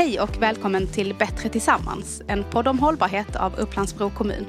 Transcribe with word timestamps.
Hej 0.00 0.20
och 0.20 0.42
välkommen 0.42 0.86
till 0.86 1.14
Bättre 1.14 1.48
tillsammans, 1.48 2.22
en 2.28 2.44
podd 2.44 2.68
om 2.68 2.78
hållbarhet 2.78 3.36
av 3.36 3.58
Upplandsbro 3.58 4.10
kommun. 4.10 4.46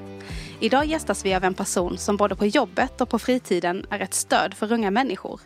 Idag 0.60 0.86
gästas 0.86 1.26
vi 1.26 1.34
av 1.34 1.44
en 1.44 1.54
person 1.54 1.98
som 1.98 2.18
både 2.18 2.36
på 2.36 2.46
jobbet 2.46 3.02
och 3.02 3.10
på 3.10 3.20
fritiden 3.20 3.86
är 3.90 4.00
ett 4.00 4.14
stöd 4.14 4.54
för 4.54 4.72
unga 4.72 4.92
människor. 4.92 5.42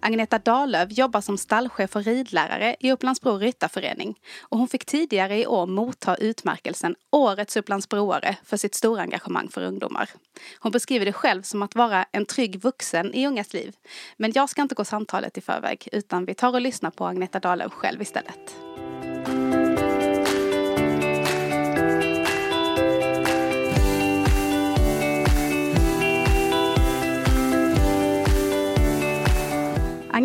Agneta 0.00 0.38
Dahlöf 0.38 0.98
jobbar 0.98 1.20
som 1.20 1.38
stallchef 1.38 1.96
och 1.96 2.04
ridlärare 2.04 2.76
i 2.80 2.92
Upplandsbro 2.92 3.38
Ryttarförening 3.38 4.14
och 4.42 4.58
hon 4.58 4.68
fick 4.68 4.84
tidigare 4.84 5.38
i 5.38 5.46
år 5.46 5.66
motta 5.66 6.14
utmärkelsen 6.14 6.94
Årets 7.10 7.56
Upplandsbroare 7.56 8.36
för 8.44 8.56
sitt 8.56 8.74
stora 8.74 9.02
engagemang 9.02 9.48
för 9.48 9.62
ungdomar. 9.62 10.10
Hon 10.58 10.72
beskriver 10.72 11.06
det 11.06 11.12
själv 11.12 11.42
som 11.42 11.62
att 11.62 11.74
vara 11.74 12.04
en 12.12 12.26
trygg 12.26 12.60
vuxen 12.60 13.14
i 13.14 13.26
ungas 13.26 13.52
liv. 13.52 13.74
Men 14.16 14.32
jag 14.34 14.50
ska 14.50 14.62
inte 14.62 14.74
gå 14.74 14.84
samtalet 14.84 15.38
i 15.38 15.40
förväg 15.40 15.88
utan 15.92 16.24
vi 16.24 16.34
tar 16.34 16.52
och 16.52 16.60
lyssnar 16.60 16.90
på 16.90 17.06
Agneta 17.06 17.40
Dahlöf 17.40 17.72
själv 17.72 18.02
istället. 18.02 18.71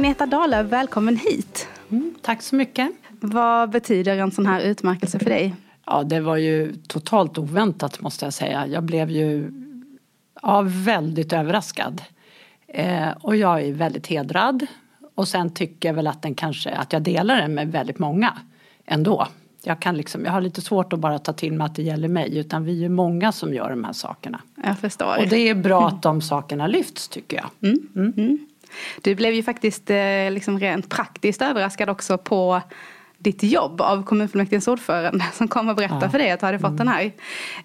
Agneta 0.07 0.25
Dahlöf, 0.25 0.67
välkommen 0.67 1.17
hit. 1.17 1.67
Mm, 1.91 2.15
tack 2.21 2.41
så 2.41 2.55
mycket. 2.55 2.91
Vad 3.19 3.69
betyder 3.69 4.17
en 4.17 4.31
sån 4.31 4.45
här 4.45 4.61
utmärkelse 4.61 5.19
för 5.19 5.25
dig? 5.25 5.55
Ja, 5.85 6.03
det 6.03 6.19
var 6.19 6.37
ju 6.37 6.75
totalt 6.87 7.37
oväntat 7.37 8.01
måste 8.01 8.25
jag 8.25 8.33
säga. 8.33 8.67
Jag 8.67 8.83
blev 8.83 9.09
ju 9.09 9.51
ja, 10.41 10.63
väldigt 10.65 11.33
överraskad. 11.33 12.01
Eh, 12.67 13.09
och 13.21 13.35
jag 13.35 13.61
är 13.61 13.73
väldigt 13.73 14.07
hedrad. 14.07 14.67
Och 15.15 15.27
sen 15.27 15.53
tycker 15.53 15.89
jag 15.89 15.93
väl 15.93 16.07
att 16.07 16.21
den 16.21 16.35
kanske, 16.35 16.71
att 16.71 16.93
jag 16.93 17.01
delar 17.01 17.35
den 17.35 17.53
med 17.53 17.71
väldigt 17.71 17.99
många 17.99 18.37
ändå. 18.85 19.27
Jag, 19.63 19.79
kan 19.79 19.97
liksom, 19.97 20.25
jag 20.25 20.31
har 20.31 20.41
lite 20.41 20.61
svårt 20.61 20.93
att 20.93 20.99
bara 20.99 21.19
ta 21.19 21.33
till 21.33 21.53
mig 21.53 21.65
att 21.65 21.75
det 21.75 21.83
gäller 21.83 22.07
mig 22.07 22.37
utan 22.37 22.63
vi 22.63 22.85
är 22.85 22.89
många 22.89 23.31
som 23.31 23.53
gör 23.53 23.69
de 23.69 23.83
här 23.83 23.93
sakerna. 23.93 24.41
Jag 24.63 24.79
förstår. 24.79 25.17
Och 25.17 25.27
det 25.27 25.49
är 25.49 25.55
bra 25.55 25.87
att 25.87 26.01
de 26.01 26.21
sakerna 26.21 26.67
lyfts 26.67 27.07
tycker 27.07 27.37
jag. 27.37 27.69
Mm. 27.69 28.13
Mm. 28.17 28.47
Mm. 28.69 29.01
Du 29.01 29.15
blev 29.15 29.33
ju 29.33 29.43
faktiskt 29.43 29.89
eh, 29.89 30.31
liksom 30.31 30.59
rent 30.59 30.89
praktiskt 30.89 31.41
överraskad 31.41 31.89
också 31.89 32.17
på 32.17 32.61
ditt 33.17 33.43
jobb 33.43 33.81
av 33.81 34.03
kommunfullmäktiges 34.03 34.67
ordförande 34.67 35.25
som 35.33 35.47
kom 35.47 35.69
och 35.69 35.75
berättade 35.75 36.05
ja. 36.05 36.09
för 36.09 36.19
dig 36.19 36.31
att 36.31 36.39
du 36.39 36.45
hade 36.45 36.59
fått 36.59 36.79
mm. 36.79 36.85
den 36.85 36.87
här. 36.87 37.11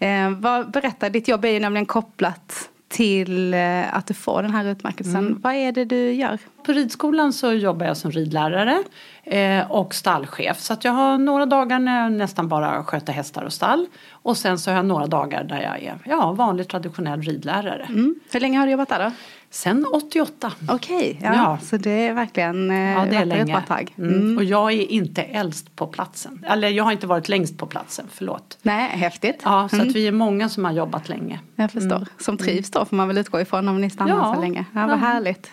Eh, 0.01 0.31
vad, 0.31 0.71
berätta, 0.71 1.09
ditt 1.09 1.29
jobb 1.29 1.45
är 1.45 1.49
ju 1.49 1.61
nämligen 1.61 1.87
kopplat 1.87 2.69
till 2.93 3.55
eh, 3.55 3.97
att 3.97 4.07
du 4.07 4.15
får 4.15 4.43
den 4.43 4.51
här 4.51 4.65
utmärkelsen. 4.65 5.17
Mm. 5.17 5.41
Vad 5.43 5.55
är 5.55 5.73
det 5.73 5.85
du 5.85 6.13
gör? 6.13 6.39
På 6.63 6.73
ridskolan 6.73 7.33
så 7.33 7.53
jobbar 7.53 7.87
jag 7.87 7.97
som 7.97 8.11
ridlärare 8.11 8.83
eh, 9.25 9.71
och 9.71 9.95
stallchef. 9.95 10.61
Så 10.61 10.77
jag 10.83 10.93
har 10.93 11.19
några 11.19 11.47
dagar 11.47 11.79
när 11.79 12.03
jag 12.03 12.13
nästan 12.13 12.49
bara 12.49 12.85
sköter 12.85 13.13
hästar 13.13 13.43
och 13.43 13.53
stall. 13.53 13.87
Och 14.11 14.37
sen 14.37 14.59
så 14.59 14.71
har 14.71 14.77
jag 14.77 14.87
några 14.87 15.07
dagar 15.07 15.45
där 15.45 15.63
jag 15.63 15.83
är 15.83 15.99
ja, 16.05 16.33
vanlig 16.33 16.69
traditionell 16.69 17.23
ridlärare. 17.23 17.87
Mm. 17.89 18.15
Hur 18.33 18.41
länge 18.41 18.59
har 18.59 18.67
du 18.67 18.73
jobbat 18.73 18.89
där 18.89 19.05
då? 19.05 19.11
Sen 19.53 19.87
88. 19.93 20.53
Okej, 20.69 20.97
okay, 20.97 21.17
ja, 21.23 21.35
ja, 21.35 21.59
så 21.63 21.77
det 21.77 21.91
är 21.91 22.15
verkligen 22.15 22.71
eh, 22.71 22.77
ja, 22.77 23.05
det 23.05 23.17
är 23.17 23.25
länge. 23.25 23.43
ett 23.43 23.67
bra 23.67 23.77
tag. 23.77 23.95
Mm. 23.99 24.15
Mm. 24.15 24.37
Och 24.37 24.45
jag 24.45 24.73
är 24.73 24.93
inte 24.93 25.23
äldst 25.23 25.77
på 25.77 25.87
platsen. 25.87 26.45
Eller 26.49 26.69
jag 26.69 26.85
har 26.85 26.93
inte 26.93 27.07
varit 27.07 27.29
längst 27.29 27.59
på 27.59 27.67
platsen, 27.67 28.07
förlåt. 28.11 28.59
Nej, 28.63 28.89
häftigt. 28.89 29.41
Ja, 29.45 29.69
så 29.69 29.77
mm. 29.77 29.89
att 29.89 29.95
vi 29.95 30.07
är 30.07 30.13
många 30.13 30.49
som 30.49 30.65
har 30.65 30.73
jobbat 30.73 31.09
länge. 31.09 31.41
Jag 31.57 31.73
förstår. 31.73 31.97
Mm. 31.97 32.09
Som 32.19 32.39
trivs 32.39 32.71
då 32.71 32.85
får 32.85 32.97
man 32.97 33.09
väl 33.09 33.19
utgå 33.19 33.41
ifrån 33.41 33.69
om 33.69 33.81
ni 33.81 33.91
stannar 33.91 34.17
ja. 34.17 34.35
så 34.35 34.41
länge. 34.41 34.65
Ja, 34.75 34.87
vad 34.87 34.99
härligt. 34.99 35.51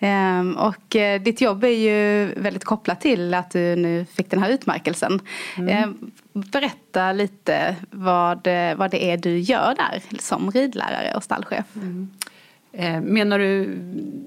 Um, 0.00 0.56
och 0.56 0.96
uh, 0.96 1.22
ditt 1.22 1.40
jobb 1.40 1.64
är 1.64 1.68
ju 1.68 2.26
väldigt 2.40 2.64
kopplat 2.64 3.00
till 3.00 3.34
att 3.34 3.50
du 3.50 3.76
nu 3.76 4.04
fick 4.04 4.30
den 4.30 4.42
här 4.42 4.50
utmärkelsen. 4.50 5.20
Um, 5.58 6.10
berätta 6.32 7.12
lite 7.12 7.76
vad, 7.90 8.46
eh, 8.46 8.74
vad 8.76 8.90
det 8.90 9.10
är 9.10 9.16
du 9.16 9.38
gör 9.38 9.74
där 9.74 10.02
som 10.20 10.50
ridlärare 10.50 11.14
och 11.14 11.24
stallchef. 11.24 11.64
Eh, 12.74 13.00
menar 13.00 13.38
du 13.38 13.78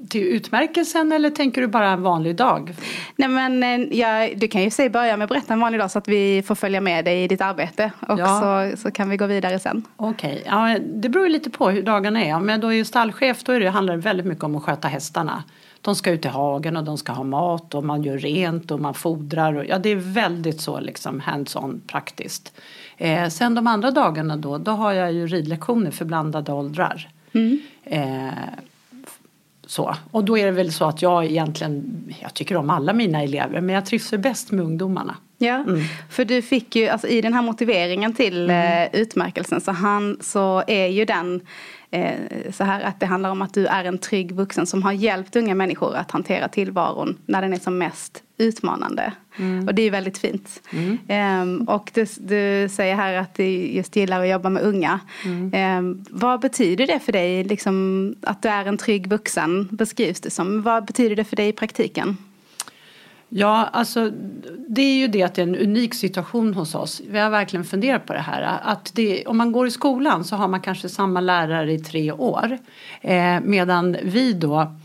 till 0.09 0.23
utmärkelsen 0.23 1.11
eller 1.11 1.29
tänker 1.29 1.61
du 1.61 1.67
bara 1.67 1.89
en 1.89 2.01
vanlig 2.01 2.35
dag? 2.35 2.75
Nej 3.15 3.29
men 3.29 3.63
eh, 3.63 3.97
ja, 3.99 4.29
du 4.35 4.47
kan 4.47 4.63
ju 4.63 4.69
säga 4.69 4.89
börja 4.89 5.17
med 5.17 5.25
att 5.25 5.29
berätta 5.29 5.53
en 5.53 5.59
vanlig 5.59 5.79
dag 5.81 5.91
så 5.91 5.99
att 5.99 6.07
vi 6.07 6.43
får 6.43 6.55
följa 6.55 6.81
med 6.81 7.05
dig 7.05 7.23
i 7.23 7.27
ditt 7.27 7.41
arbete 7.41 7.91
och 8.07 8.19
ja. 8.19 8.71
så, 8.71 8.77
så 8.77 8.91
kan 8.91 9.09
vi 9.09 9.17
gå 9.17 9.25
vidare 9.25 9.59
sen. 9.59 9.83
Okej, 9.97 10.31
okay. 10.31 10.43
ja, 10.45 10.79
det 10.79 11.09
beror 11.09 11.29
lite 11.29 11.49
på 11.49 11.69
hur 11.69 11.83
dagarna 11.83 12.25
är. 12.25 12.35
Om 12.35 12.49
jag 12.49 12.61
då 12.61 12.73
är 12.73 12.83
stallchef 12.83 13.43
då 13.43 13.51
är 13.51 13.59
det, 13.59 13.69
handlar 13.69 13.95
det 13.95 14.01
väldigt 14.01 14.25
mycket 14.25 14.43
om 14.43 14.55
att 14.55 14.63
sköta 14.63 14.87
hästarna. 14.87 15.43
De 15.81 15.95
ska 15.95 16.11
ut 16.11 16.25
i 16.25 16.27
hagen 16.27 16.77
och 16.77 16.83
de 16.83 16.97
ska 16.97 17.11
ha 17.11 17.23
mat 17.23 17.75
och 17.75 17.83
man 17.83 18.03
gör 18.03 18.17
rent 18.17 18.71
och 18.71 18.79
man 18.79 18.93
fodrar. 18.93 19.53
Och, 19.53 19.65
ja, 19.65 19.77
det 19.77 19.89
är 19.89 19.95
väldigt 19.95 20.61
så 20.61 20.79
liksom 20.79 21.21
hands-on 21.21 21.81
praktiskt. 21.87 22.53
Eh, 22.97 23.27
sen 23.27 23.55
de 23.55 23.67
andra 23.67 23.91
dagarna 23.91 24.37
då, 24.37 24.57
då 24.57 24.71
har 24.71 24.93
jag 24.93 25.13
ju 25.13 25.27
ridlektioner 25.27 25.91
för 25.91 26.05
blandade 26.05 26.51
åldrar. 26.51 27.09
Mm. 27.35 27.59
Eh, 27.83 28.33
så. 29.65 29.95
Och 30.11 30.23
då 30.23 30.37
är 30.37 30.45
det 30.45 30.51
väl 30.51 30.71
så 30.71 30.85
att 30.85 31.01
jag 31.01 31.25
egentligen, 31.25 32.03
jag 32.21 32.33
tycker 32.33 32.57
om 32.57 32.69
alla 32.69 32.93
mina 32.93 33.23
elever 33.23 33.61
men 33.61 33.75
jag 33.75 33.85
trivs 33.85 34.11
bäst 34.11 34.51
med 34.51 34.65
ungdomarna. 34.65 35.15
Ja, 35.37 35.55
mm. 35.55 35.81
för 36.09 36.25
du 36.25 36.41
fick 36.41 36.75
ju, 36.75 36.87
alltså 36.87 37.07
i 37.07 37.21
den 37.21 37.33
här 37.33 37.41
motiveringen 37.41 38.13
till 38.13 38.49
mm. 38.49 38.89
eh, 38.93 39.01
utmärkelsen 39.01 39.61
så, 39.61 39.71
han, 39.71 40.17
så 40.21 40.63
är 40.67 40.87
ju 40.87 41.05
den 41.05 41.41
eh, 41.91 42.13
så 42.51 42.63
här 42.63 42.81
att 42.81 42.99
det 42.99 43.05
handlar 43.05 43.29
om 43.29 43.41
att 43.41 43.53
du 43.53 43.67
är 43.67 43.85
en 43.85 43.97
trygg 43.97 44.31
vuxen 44.31 44.65
som 44.65 44.83
har 44.83 44.91
hjälpt 44.91 45.35
unga 45.35 45.55
människor 45.55 45.95
att 45.95 46.11
hantera 46.11 46.47
tillvaron 46.47 47.17
när 47.25 47.41
den 47.41 47.53
är 47.53 47.59
som 47.59 47.77
mest 47.77 48.23
utmanande. 48.37 49.13
Mm. 49.39 49.67
Och 49.67 49.75
det 49.75 49.81
är 49.81 49.91
väldigt 49.91 50.17
fint. 50.17 50.61
Um, 51.41 51.61
och 51.61 51.91
du, 51.93 52.05
du, 52.17 52.69
säger 52.69 52.95
här 52.95 53.13
att 53.13 53.35
du 53.35 53.43
just 53.47 53.95
gillar 53.95 54.21
att 54.21 54.29
jobba 54.29 54.49
med 54.49 54.63
unga. 54.63 54.99
Mm. 55.25 55.79
Um, 55.79 56.05
vad 56.09 56.39
betyder 56.39 56.87
det 56.87 56.99
för 56.99 57.11
dig, 57.11 57.43
liksom, 57.43 58.15
att 58.21 58.41
du 58.41 58.49
är 58.49 58.65
en 58.65 58.77
trygg 58.77 59.07
vuxen 59.07 59.67
beskrivs 59.71 60.21
det 60.21 60.29
som. 60.29 60.61
Vad 60.61 60.85
betyder 60.85 61.15
det 61.15 61.23
för 61.23 61.35
dig 61.35 61.47
i 61.47 61.53
praktiken? 61.53 62.17
Ja, 63.29 63.69
alltså 63.73 64.11
det 64.67 64.81
är 64.81 64.95
ju 64.95 65.07
det 65.07 65.23
att 65.23 65.35
det 65.35 65.41
är 65.41 65.47
en 65.47 65.55
unik 65.55 65.93
situation 65.93 66.53
hos 66.53 66.75
oss. 66.75 67.01
Vi 67.09 67.19
har 67.19 67.29
verkligen 67.29 67.63
funderat 67.63 68.05
på 68.05 68.13
det 68.13 68.19
här. 68.19 68.59
Att 68.63 68.91
det, 68.95 69.25
om 69.25 69.37
man 69.37 69.51
går 69.51 69.67
i 69.67 69.71
skolan 69.71 70.23
så 70.23 70.35
har 70.35 70.47
man 70.47 70.61
kanske 70.61 70.89
samma 70.89 71.21
lärare 71.21 71.73
i 71.73 71.79
tre 71.79 72.11
år. 72.11 72.57
Eh, 73.01 73.39
medan 73.43 73.97
vi 74.03 74.33
då 74.33 74.75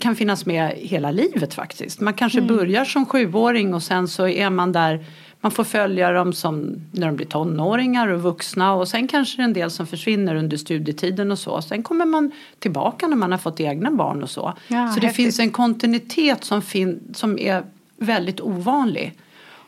kan 0.00 0.16
finnas 0.16 0.46
med 0.46 0.70
hela 0.76 1.10
livet 1.10 1.54
faktiskt. 1.54 2.00
Man 2.00 2.14
kanske 2.14 2.38
mm. 2.38 2.56
börjar 2.56 2.84
som 2.84 3.06
sjuåring 3.06 3.74
och 3.74 3.82
sen 3.82 4.08
så 4.08 4.28
är 4.28 4.50
man 4.50 4.72
där 4.72 5.04
man 5.40 5.52
får 5.52 5.64
följa 5.64 6.12
dem 6.12 6.32
som 6.32 6.76
när 6.92 7.06
de 7.06 7.16
blir 7.16 7.26
tonåringar 7.26 8.08
och 8.08 8.22
vuxna 8.22 8.74
och 8.74 8.88
sen 8.88 9.08
kanske 9.08 9.42
en 9.42 9.52
del 9.52 9.70
som 9.70 9.86
försvinner 9.86 10.34
under 10.34 10.56
studietiden 10.56 11.30
och 11.30 11.38
så. 11.38 11.62
Sen 11.62 11.82
kommer 11.82 12.04
man 12.04 12.32
tillbaka 12.58 13.06
när 13.06 13.16
man 13.16 13.30
har 13.30 13.38
fått 13.38 13.60
egna 13.60 13.90
barn 13.90 14.22
och 14.22 14.30
så. 14.30 14.54
Ja, 14.68 14.92
så 14.92 15.00
det 15.00 15.10
finns 15.10 15.38
en 15.38 15.50
kontinuitet 15.50 16.44
som, 16.44 16.62
fin 16.62 17.00
som 17.14 17.38
är 17.38 17.64
väldigt 17.96 18.40
ovanlig. 18.40 19.18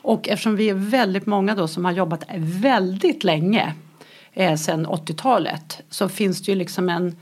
Och 0.02 0.28
eftersom 0.28 0.56
vi 0.56 0.68
är 0.68 0.74
väldigt 0.74 1.26
många 1.26 1.54
då 1.54 1.68
som 1.68 1.84
har 1.84 1.92
jobbat 1.92 2.24
väldigt 2.36 3.24
länge 3.24 3.74
eh, 4.32 4.56
sedan 4.56 4.86
80-talet 4.86 5.82
så 5.90 6.08
finns 6.08 6.42
det 6.42 6.52
ju 6.52 6.58
liksom 6.58 6.88
en 6.88 7.16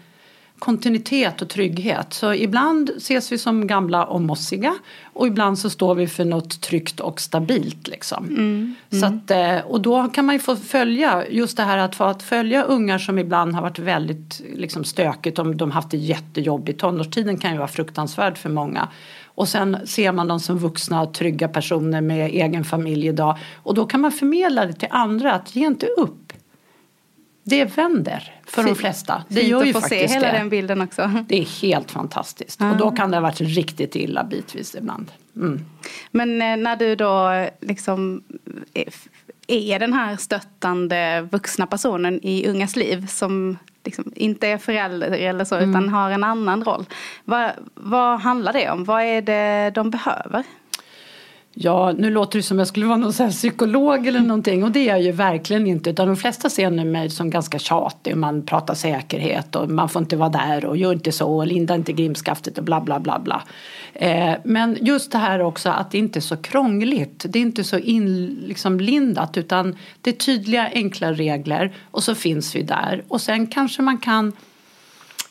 kontinuitet 0.58 1.42
och 1.42 1.48
trygghet. 1.48 2.12
Så 2.12 2.34
ibland 2.34 2.91
ses 2.96 3.32
vi 3.32 3.38
som 3.38 3.66
gamla 3.66 4.04
och 4.04 4.20
mossiga 4.20 4.74
och 5.12 5.26
ibland 5.26 5.58
så 5.58 5.70
står 5.70 5.94
vi 5.94 6.06
för 6.06 6.24
något 6.24 6.60
tryggt 6.60 7.00
och 7.00 7.20
stabilt. 7.20 7.88
Liksom. 7.88 8.24
Mm. 8.24 8.74
Mm. 8.91 9.00
Så 9.00 9.06
att, 9.06 9.30
eh, 9.30 9.66
och 9.66 9.80
då 9.80 10.08
kan 10.08 10.24
man 10.24 10.34
ju 10.34 10.38
få 10.38 10.56
följa 10.56 11.28
just 11.30 11.56
det 11.56 11.62
här 11.62 11.78
att 11.78 11.94
få 11.94 12.04
att 12.04 12.22
följa 12.22 12.62
ungar 12.62 12.98
som 12.98 13.19
ibland 13.19 13.54
har 13.54 13.62
varit 13.62 13.78
väldigt 13.78 14.42
liksom, 14.54 14.84
stökigt. 14.84 15.38
Om 15.38 15.56
de 15.56 15.70
haft 15.70 15.90
det 15.90 15.96
jättejobbigt. 15.96 16.81
Tonårstiden 16.81 17.38
kan 17.38 17.52
ju 17.52 17.58
vara 17.58 17.69
fruktansvärd 17.69 18.38
för 18.38 18.50
många. 18.50 18.88
Och 19.25 19.49
sen 19.49 19.87
ser 19.87 20.12
man 20.12 20.28
dem 20.28 20.40
som 20.40 20.58
vuxna 20.58 21.02
och 21.02 21.14
trygga 21.14 21.49
personer 21.49 22.00
med 22.00 22.31
egen 22.31 22.64
familj 22.64 23.06
idag. 23.06 23.38
Och 23.62 23.75
då 23.75 23.87
kan 23.87 24.00
man 24.00 24.12
förmedla 24.12 24.66
det 24.66 24.72
till 24.72 24.88
andra 24.90 25.32
att 25.32 25.56
ge 25.56 25.66
inte 25.66 25.87
upp 25.87 26.27
det 27.49 27.65
vänder 27.65 28.35
för 28.47 28.62
Fint. 28.62 28.77
de 28.77 28.81
flesta. 28.81 29.25
Det 29.29 29.35
Fint 29.35 29.49
gör 29.49 29.65
ju 29.65 29.71
att 29.71 29.83
få 29.83 29.89
se 29.89 30.06
hela 30.06 30.33
det. 30.33 30.39
den 30.39 30.49
bilden 30.49 30.81
också. 30.81 31.11
Det 31.29 31.39
är 31.39 31.62
helt 31.62 31.91
fantastiskt. 31.91 32.61
Mm. 32.61 32.73
Och 32.73 32.79
då 32.79 32.91
kan 32.91 33.11
det 33.11 33.17
ha 33.17 33.23
varit 33.23 33.41
riktigt 33.41 33.97
illa 33.97 34.25
bitvis 34.25 34.75
ibland. 34.75 35.11
Mm. 35.37 35.61
Men 36.11 36.43
eh, 36.43 36.56
när 36.56 36.77
du 36.77 36.97
då 36.97 37.47
liksom 37.61 38.23
är 39.47 39.79
den 39.79 39.93
här 39.93 40.17
stöttande 40.17 41.29
vuxna 41.33 41.67
personen 41.67 42.21
i 42.23 42.49
ungas 42.49 42.77
liv 42.77 43.06
som 43.06 43.59
liksom 43.85 44.12
inte 44.17 44.49
är 44.49 44.59
förälder 44.59 45.11
eller 45.11 45.45
så 45.45 45.55
mm. 45.55 45.71
utan 45.71 45.89
har 45.89 46.11
en 46.11 46.25
annan 46.25 46.65
roll. 46.65 46.85
Vad, 47.25 47.50
vad 47.75 48.21
handlar 48.21 48.53
det 48.53 48.71
om? 48.71 48.85
Vad 48.85 49.03
är 49.03 49.23
det 49.23 49.71
de 49.75 49.91
behöver? 49.91 50.45
Ja, 51.55 51.93
nu 51.99 52.11
låter 52.11 52.39
det 52.39 52.43
som 52.43 52.59
jag 52.59 52.69
skulle 52.69 52.87
vara 52.87 52.97
någon 52.97 53.12
så 53.12 53.31
psykolog 53.31 54.06
eller 54.06 54.21
någonting. 54.21 54.65
Och 54.65 54.71
det 54.71 54.81
är 54.81 54.87
jag 54.87 55.03
ju 55.03 55.12
verkligen 55.12 55.67
inte. 55.67 55.91
Utan 55.91 56.06
de 56.06 56.17
flesta 56.17 56.50
ser 56.50 56.71
nu 56.71 56.85
mig 56.85 57.11
som 57.11 57.31
ganska 57.31 57.59
tjatig. 57.59 58.12
Och 58.12 58.19
man 58.19 58.47
pratar 58.47 58.75
säkerhet 58.75 59.56
och 59.56 59.71
man 59.71 59.89
får 59.89 60.03
inte 60.03 60.17
vara 60.17 60.29
där 60.29 60.65
och 60.65 60.77
gör 60.77 60.93
inte 60.93 61.12
så 61.12 61.37
och 61.37 61.47
linda 61.47 61.75
inte 61.75 61.93
grimskaftet 61.93 62.59
och 62.59 62.65
bla 62.65 62.81
bla 62.81 63.00
bla 63.00 63.19
bla. 63.19 63.43
Eh, 63.95 64.35
men 64.45 64.79
just 64.81 65.12
det 65.12 65.19
här 65.19 65.41
också 65.41 65.71
att 65.71 65.91
det 65.91 65.99
inte 65.99 66.19
är 66.19 66.21
så 66.21 66.37
krångligt, 66.37 67.27
det 67.29 67.39
är 67.39 67.43
inte 67.43 67.65
så 67.65 67.79
inlindat 67.79 68.47
liksom, 68.47 68.81
utan 69.35 69.77
det 70.00 70.11
är 70.11 70.15
tydliga 70.15 70.71
enkla 70.75 71.12
regler 71.12 71.75
och 71.91 72.03
så 72.03 72.15
finns 72.15 72.56
vi 72.56 72.62
där. 72.62 73.05
Och 73.09 73.21
sen 73.21 73.47
kanske 73.47 73.83
man 73.83 73.99
kan 73.99 74.33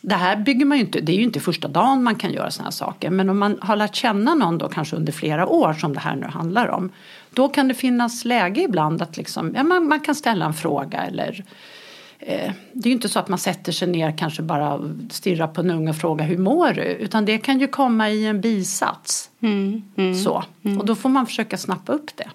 det 0.08 0.16
här 0.16 0.36
bygger 0.36 0.66
man 0.66 0.78
ju 0.78 0.84
inte, 0.84 1.02
det 1.02 1.12
är 1.12 1.16
ju 1.16 1.24
inte 1.24 1.40
första 1.40 1.68
dagen 1.68 2.04
man 2.04 2.16
kan 2.16 2.34
göra 2.34 2.52
sådana 2.52 2.68
här 2.68 2.72
saker. 2.72 3.10
Men 3.10 3.30
om 3.30 3.40
man 3.40 3.58
har 3.62 3.76
lärt 3.76 3.96
känna 3.96 4.36
någon 4.36 4.58
då 4.58 4.70
kanske 4.70 4.96
under 4.96 5.14
flera 5.14 5.48
år 5.48 5.74
som 5.74 5.94
det 5.94 6.00
här 6.00 6.16
nu 6.16 6.26
handlar 6.26 6.68
om. 6.68 6.90
Då 7.30 7.50
kan 7.50 7.68
det 7.68 7.74
finnas 7.74 8.26
läge 8.26 8.62
ibland 8.62 9.02
att 9.02 9.18
liksom, 9.18 9.54
ja, 9.56 9.64
man, 9.64 9.88
man 9.88 10.00
kan 10.00 10.16
ställa 10.16 10.46
en 10.46 10.54
fråga 10.54 11.04
eller 11.04 11.44
eh, 12.20 12.52
det 12.74 12.88
är 12.88 12.88
ju 12.88 12.92
inte 12.92 13.10
så 13.10 13.20
att 13.20 13.28
man 13.28 13.40
sätter 13.40 13.72
sig 13.72 13.88
ner 13.88 14.18
kanske 14.18 14.42
bara 14.42 14.80
stirrar 15.10 15.48
på 15.48 15.62
en 15.62 15.72
unge 15.72 15.90
och 15.90 15.96
frågar 15.96 16.26
hur 16.26 16.38
mår 16.38 16.74
du? 16.74 16.84
Utan 16.84 17.26
det 17.26 17.38
kan 17.38 17.60
ju 17.60 17.68
komma 17.68 18.10
i 18.10 18.26
en 18.26 18.42
bisats. 18.42 19.30
Mm, 19.40 19.82
mm, 19.96 20.16
så. 20.16 20.44
Mm. 20.64 20.80
Och 20.80 20.86
då 20.86 20.96
får 20.96 21.10
man 21.10 21.26
försöka 21.26 21.58
snappa 21.58 21.92
upp 21.92 22.18
det. 22.18 22.30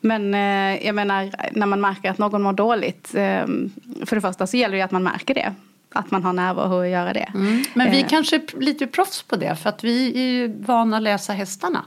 Men 0.00 0.34
eh, 0.34 0.86
jag 0.86 0.94
menar 0.94 1.30
när 1.52 1.66
man 1.66 1.80
märker 1.80 2.10
att 2.10 2.18
någon 2.18 2.42
mår 2.42 2.52
dåligt. 2.52 3.14
Eh, 3.14 3.46
för 4.06 4.14
det 4.14 4.20
första 4.20 4.46
så 4.46 4.56
gäller 4.56 4.72
det 4.72 4.78
ju 4.78 4.84
att 4.84 4.90
man 4.90 5.02
märker 5.02 5.34
det 5.34 5.54
att 5.94 6.10
man 6.10 6.24
har 6.24 6.32
närvaro 6.32 6.80
att 6.80 6.88
göra 6.88 7.12
det. 7.12 7.30
Mm. 7.34 7.64
Men 7.74 7.90
vi 7.90 8.00
eh. 8.00 8.08
kanske 8.08 8.36
är 8.36 8.60
lite 8.60 8.86
proffs 8.86 9.22
på 9.22 9.36
det 9.36 9.56
för 9.56 9.68
att 9.68 9.84
vi 9.84 10.12
är 10.14 10.30
ju 10.32 10.62
vana 10.62 10.96
att 10.96 11.02
läsa 11.02 11.32
hästarna. 11.32 11.84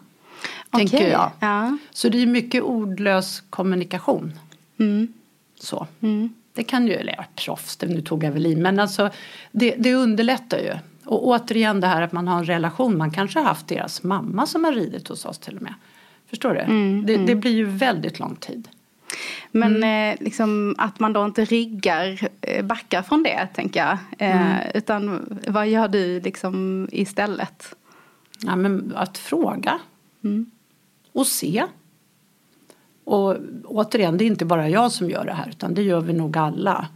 Okay. 0.72 0.88
Tänker 0.88 1.12
jag. 1.12 1.32
Ja. 1.40 1.78
Så 1.92 2.10
det 2.10 2.22
är 2.22 2.26
mycket 2.26 2.64
ordlös 2.64 3.44
kommunikation. 3.50 4.34
Mm. 4.80 5.14
Så. 5.60 5.88
Mm. 6.02 6.34
Det 6.54 6.64
kan 6.64 6.88
ju, 6.88 6.94
eller 6.94 7.26
proffs, 7.36 7.82
nu 7.82 8.02
tog 8.02 8.24
jag 8.24 8.32
väl 8.32 8.46
i, 8.46 8.56
men 8.56 8.80
alltså 8.80 9.10
det, 9.52 9.76
det 9.78 9.94
underlättar 9.94 10.58
ju. 10.58 10.74
Och 11.06 11.28
återigen 11.28 11.82
det 11.82 11.88
här 11.88 12.02
att 12.02 12.12
man 12.12 12.28
har 12.28 12.38
en 12.38 12.46
relation, 12.46 12.98
man 12.98 13.12
kanske 13.12 13.40
har 13.40 13.46
haft 13.46 13.68
deras 13.68 14.04
mamma 14.04 14.46
som 14.46 14.64
har 14.64 14.72
ridit 14.72 15.08
hos 15.08 15.26
oss 15.26 15.38
till 15.38 15.56
och 15.56 15.62
med. 15.62 15.74
Förstår 16.30 16.54
du? 16.54 16.60
Mm, 16.60 17.06
det, 17.06 17.14
mm. 17.14 17.26
det, 17.26 17.36
blir 17.36 17.52
ju 17.52 17.66
väldigt 17.66 18.20
lång 18.20 18.36
tid. 18.36 18.68
Men 19.52 19.76
mm. 19.76 20.14
eh, 20.14 20.24
liksom, 20.24 20.76
att 20.78 21.00
man 21.00 21.14
då 21.14 21.26
inte 21.26 21.46
riggar, 21.46 22.20
eh, 22.42 22.66
backar 22.66 23.02
från 23.02 23.24
det 23.24 23.48
tänker 23.54 23.80
jag. 23.80 23.98
Eh, 24.18 24.42
mm. 24.42 24.72
Utan 24.74 25.26
vad 25.48 25.68
gör 25.68 25.88
du 25.88 26.20
liksom 26.20 26.88
istället? 26.92 27.76
Ja, 28.40 28.56
men 28.56 28.94
att 28.96 29.18
fråga 29.18 29.80
mm. 30.24 30.52
och 31.12 31.28
se. 31.28 31.64
Och 33.04 33.38
återigen, 33.66 34.18
det 34.18 34.24
är 34.24 34.28
inte 34.28 34.46
bara 34.46 34.70
jag 34.70 34.92
som 34.92 35.10
gör 35.10 35.26
det 35.26 35.34
här 35.34 35.50
utan 35.50 35.74
det 35.74 35.82
gör 35.82 36.02
vi 36.02 36.14
nog 36.14 36.38
alla. 36.38 36.88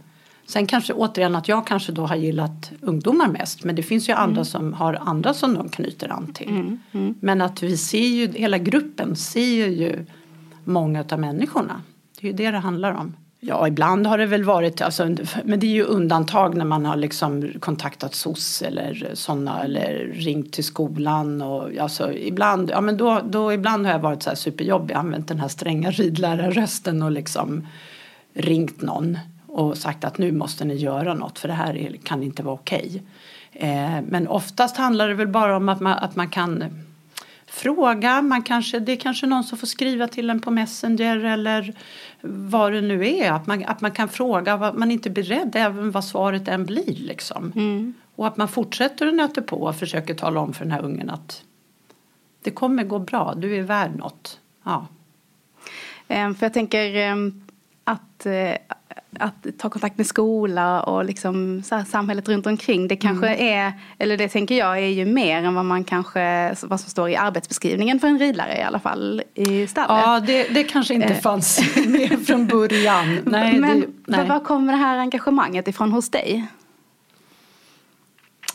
Sen 0.46 0.66
kanske 0.66 0.92
återigen 0.92 1.36
att 1.36 1.48
jag 1.48 1.66
kanske 1.66 1.92
då 1.92 2.06
har 2.06 2.16
gillat 2.16 2.72
ungdomar 2.80 3.28
mest 3.28 3.64
men 3.64 3.76
det 3.76 3.82
finns 3.82 4.08
ju 4.08 4.12
andra 4.12 4.32
mm. 4.32 4.44
som 4.44 4.72
har 4.72 4.98
andra 5.00 5.34
som 5.34 5.54
de 5.54 5.68
knyter 5.68 6.08
an 6.08 6.32
till. 6.32 6.48
Mm. 6.48 6.78
Mm. 6.92 7.14
Men 7.20 7.40
att 7.40 7.62
vi 7.62 7.76
ser 7.76 8.06
ju, 8.06 8.32
hela 8.32 8.58
gruppen 8.58 9.16
ser 9.16 9.66
ju 9.66 10.06
många 10.64 11.04
av 11.10 11.20
människorna. 11.20 11.82
Det 12.22 12.28
är 12.28 12.30
ju 12.30 12.36
det 12.36 12.50
det 12.50 12.58
handlar 12.58 12.92
om. 12.92 13.16
Ja, 13.40 13.68
ibland 13.68 14.06
har 14.06 14.18
det 14.18 14.26
väl 14.26 14.44
varit, 14.44 14.80
alltså, 14.80 15.16
men 15.44 15.60
det 15.60 15.66
är 15.66 15.70
ju 15.70 15.82
undantag 15.82 16.56
när 16.56 16.64
man 16.64 16.86
har 16.86 16.96
liksom 16.96 17.52
kontaktat 17.60 18.14
SOS 18.14 18.62
eller 18.62 19.10
sådana 19.14 19.62
eller 19.62 20.10
ringt 20.14 20.52
till 20.52 20.64
skolan 20.64 21.42
och 21.42 21.76
alltså 21.78 22.12
ibland, 22.12 22.70
ja 22.70 22.80
men 22.80 22.96
då, 22.96 23.20
då 23.24 23.52
ibland 23.52 23.86
har 23.86 23.92
jag 23.92 24.00
varit 24.00 24.22
så 24.22 24.30
här 24.30 24.34
superjobbig, 24.36 24.94
använt 24.94 25.28
den 25.28 25.40
här 25.40 25.48
stränga 25.48 25.90
ridlärarrösten 25.90 27.02
och 27.02 27.10
liksom 27.10 27.66
ringt 28.34 28.82
någon 28.82 29.18
och 29.46 29.78
sagt 29.78 30.04
att 30.04 30.18
nu 30.18 30.32
måste 30.32 30.64
ni 30.64 30.74
göra 30.74 31.14
något 31.14 31.38
för 31.38 31.48
det 31.48 31.54
här 31.54 31.76
är, 31.76 31.96
kan 32.04 32.22
inte 32.22 32.42
vara 32.42 32.54
okej. 32.54 33.02
Eh, 33.52 34.00
men 34.08 34.28
oftast 34.28 34.76
handlar 34.76 35.08
det 35.08 35.14
väl 35.14 35.28
bara 35.28 35.56
om 35.56 35.68
att 35.68 35.80
man, 35.80 35.92
att 35.92 36.16
man 36.16 36.28
kan 36.28 36.64
fråga. 37.52 38.22
Man 38.22 38.42
kanske, 38.42 38.78
det 38.78 38.92
är 38.92 38.96
kanske 38.96 39.26
någon 39.26 39.44
som 39.44 39.58
får 39.58 39.66
skriva 39.66 40.08
till 40.08 40.30
en 40.30 40.40
på 40.40 40.50
Messenger 40.50 41.24
eller 41.24 41.74
vad 42.20 42.72
det 42.72 42.80
nu 42.80 43.08
är. 43.08 43.32
Att 43.32 43.46
man, 43.46 43.64
att 43.64 43.80
man 43.80 43.90
kan 43.90 44.08
fråga, 44.08 44.54
att 44.54 44.78
man 44.78 44.90
inte 44.90 45.08
är 45.08 45.10
beredd 45.10 45.56
även 45.56 45.90
vad 45.90 46.04
svaret 46.04 46.48
än 46.48 46.66
blir. 46.66 46.96
Liksom. 46.96 47.52
Mm. 47.56 47.94
Och 48.16 48.26
att 48.26 48.36
man 48.36 48.48
fortsätter 48.48 49.06
att 49.06 49.14
nöta 49.14 49.42
på 49.42 49.56
och 49.56 49.76
försöker 49.76 50.14
tala 50.14 50.40
om 50.40 50.52
för 50.52 50.64
den 50.64 50.72
här 50.72 50.84
ungen 50.84 51.10
att 51.10 51.42
det 52.42 52.50
kommer 52.50 52.84
gå 52.84 52.98
bra, 52.98 53.34
du 53.36 53.56
är 53.56 53.62
värd 53.62 53.96
något. 53.96 54.40
Ja. 54.64 54.86
Ehm, 56.08 56.34
för 56.34 56.46
jag 56.46 56.52
tänker 56.54 56.96
ehm, 56.96 57.44
att 57.84 58.26
eh, 58.26 58.54
att 59.20 59.46
ta 59.58 59.70
kontakt 59.70 59.98
med 59.98 60.06
skola 60.06 60.82
och 60.82 61.04
liksom 61.04 61.62
så 61.62 61.82
samhället 61.88 62.28
runt 62.28 62.46
omkring. 62.46 62.88
Det 62.88 62.96
kanske 62.96 63.28
mm. 63.28 63.58
är, 63.58 63.72
eller 63.98 64.16
det 64.16 64.28
tänker 64.28 64.58
jag 64.58 64.78
är 64.78 64.88
ju 64.88 65.04
mer 65.04 65.42
än 65.42 65.54
vad 65.54 65.64
man 65.64 65.84
kanske, 65.84 66.54
vad 66.62 66.80
som 66.80 66.90
står 66.90 67.08
i 67.08 67.16
arbetsbeskrivningen 67.16 68.00
för 68.00 68.08
en 68.08 68.18
ridlare 68.18 68.58
i 68.58 68.62
alla 68.62 68.78
fall 68.78 69.22
i 69.34 69.66
stallet. 69.66 70.02
Ja, 70.06 70.20
det, 70.20 70.54
det 70.54 70.64
kanske 70.64 70.94
inte 70.94 71.06
eh. 71.06 71.20
fanns 71.20 71.60
med 71.86 72.26
från 72.26 72.46
början. 72.46 73.18
Nej, 73.24 73.58
Men 73.60 73.80
det, 73.80 73.86
nej. 74.06 74.28
var 74.28 74.40
kommer 74.40 74.72
det 74.72 74.78
här 74.78 74.98
engagemanget 74.98 75.68
ifrån 75.68 75.92
hos 75.92 76.10
dig? 76.10 76.46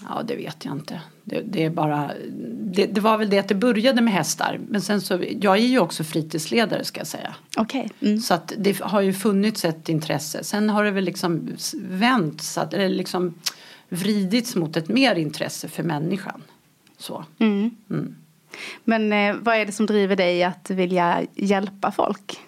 Ja, 0.10 0.24
det 0.24 0.36
vet 0.36 0.66
jag 0.66 0.74
inte. 0.74 1.02
Det, 1.24 1.42
det 1.42 1.64
är 1.64 1.70
bara, 1.70 2.12
det, 2.74 2.86
det, 2.86 3.02
var 3.02 3.18
väl 3.18 3.30
det 3.30 3.40
att 3.40 3.48
det 3.48 3.56
började 3.56 4.02
med 4.02 4.14
hästar. 4.14 4.60
Men 4.70 4.82
sen 4.82 5.02
så, 5.02 5.24
jag 5.42 5.58
är 5.58 5.68
ju 5.68 5.80
också 5.80 6.04
fritidsledare 6.04 6.84
ska 6.84 7.00
jag 7.00 7.08
säga. 7.08 7.36
Okay. 7.58 7.88
Mm. 8.02 8.20
Så 8.20 8.34
att 8.34 8.54
det 8.58 8.82
har 8.82 9.02
ju 9.02 9.14
funnits 9.14 9.66
ett 9.66 9.90
intresse. 9.90 10.44
Sen 10.44 10.70
har 10.70 10.84
det 10.84 10.92
väl 10.92 11.04
liksom 11.04 11.50
vänt 11.74 12.42
så 12.42 12.62
att, 12.62 12.74
eller 12.74 12.90
liksom 12.90 13.34
vridits 13.90 14.56
mot 14.56 14.78
ett 14.78 14.88
mer 14.88 15.16
intresse 15.16 15.68
för 15.68 15.84
människan. 15.84 16.44
Så. 16.98 17.26
Mm. 17.40 17.72
Mm. 17.90 18.16
Men 18.84 19.14
eh, 19.14 19.36
vad 19.42 19.56
är 19.56 19.66
det 19.66 19.72
som 19.72 19.86
driver 19.86 20.16
dig 20.16 20.44
att 20.44 20.70
vilja 20.70 21.26
hjälpa 21.36 21.92
folk? 21.92 22.40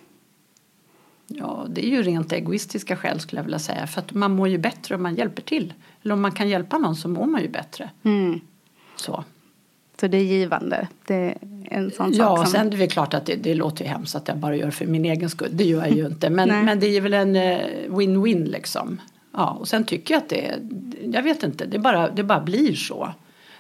Ja, 1.28 1.66
det 1.69 1.86
är 1.86 1.90
ju 1.90 2.04
rent 2.04 2.31
egoistiska 2.31 2.95
skäl 2.95 3.19
skulle 3.19 3.40
jag 3.40 3.44
vilja 3.44 3.60
säga. 3.60 3.88
För 3.88 4.02
att 4.02 4.13
man 4.13 4.36
mår 4.36 4.48
ju 4.48 4.57
bättre 4.57 4.95
om 4.95 5.04
man 5.04 5.16
hjälper 5.16 5.42
till. 5.42 5.74
Eller 6.04 6.13
om 6.13 6.22
man 6.22 6.31
kan 6.31 6.50
hjälpa 6.50 6.78
någon 6.78 6.96
så 6.96 7.10
mår 7.10 7.25
man 7.25 7.42
ju 7.42 7.50
bättre. 7.50 7.90
Mm. 8.04 8.40
Så. 8.96 9.24
Så 10.00 10.07
det 10.07 10.18
är 10.18 10.24
givande. 10.24 10.88
Det 11.07 11.16
är 11.16 11.38
en 11.66 11.92
sån 11.92 12.13
ja, 12.13 12.25
sak 12.25 12.38
som... 12.38 12.48
sen 12.48 12.74
är 12.74 12.78
det 12.78 12.88
klart 12.88 13.13
att 13.13 13.25
det, 13.25 13.36
det 13.36 13.56
låter 13.56 13.84
ju 13.84 13.90
hemskt 13.90 14.16
att 14.16 14.28
jag 14.28 14.38
bara 14.38 14.56
gör 14.56 14.72
för 14.72 14.86
min 14.86 15.06
egen 15.06 15.30
skull. 15.30 15.50
Det 15.51 15.63
gör 15.63 15.86
jag 15.86 15.92
ju 15.92 16.06
inte. 16.06 16.30
Men, 16.30 16.66
men 16.66 16.80
det 16.80 16.98
är 16.98 17.01
väl 17.01 17.13
en 17.13 17.36
eh, 17.36 17.60
win-win 17.88 18.46
liksom. 18.46 19.01
Ja, 19.34 19.50
och 19.50 19.68
sen 19.68 19.84
tycker 19.84 20.13
jag 20.13 20.24
att 20.24 20.30
det 20.30 20.48
är, 20.48 20.60
jag 21.13 21.24
vet 21.24 21.44
inte, 21.44 21.66
det 21.66 21.80
bara, 21.80 22.10
det 22.10 22.24
bara 22.24 22.42
blir 22.42 22.75
så. 22.75 23.10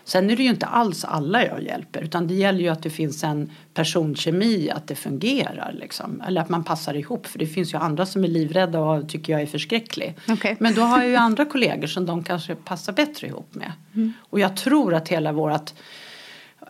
Sen 0.09 0.29
är 0.29 0.35
det 0.35 0.43
ju 0.43 0.49
inte 0.49 0.65
alls 0.65 1.05
alla 1.05 1.45
jag 1.45 1.63
hjälper 1.63 2.01
utan 2.01 2.27
det 2.27 2.33
gäller 2.33 2.59
ju 2.59 2.69
att 2.69 2.83
det 2.83 2.89
finns 2.89 3.23
en 3.23 3.51
personkemi, 3.73 4.69
att 4.69 4.87
det 4.87 4.95
fungerar 4.95 5.75
liksom. 5.79 6.21
Eller 6.27 6.41
att 6.41 6.49
man 6.49 6.63
passar 6.63 6.93
ihop 6.93 7.27
för 7.27 7.39
det 7.39 7.47
finns 7.47 7.73
ju 7.73 7.77
andra 7.77 8.05
som 8.05 8.23
är 8.23 8.27
livrädda 8.27 8.79
och 8.79 9.09
tycker 9.09 9.33
jag 9.33 9.41
är 9.41 9.45
förskräcklig. 9.45 10.17
Okay. 10.27 10.55
Men 10.59 10.73
då 10.73 10.81
har 10.81 10.97
jag 10.97 11.09
ju 11.09 11.15
andra 11.15 11.45
kollegor 11.45 11.87
som 11.87 12.05
de 12.05 12.23
kanske 12.23 12.55
passar 12.55 12.93
bättre 12.93 13.27
ihop 13.27 13.55
med. 13.55 13.71
Mm. 13.95 14.13
Och 14.29 14.39
jag 14.39 14.57
tror 14.57 14.93
att 14.93 15.07
hela 15.07 15.31
vårat 15.31 15.73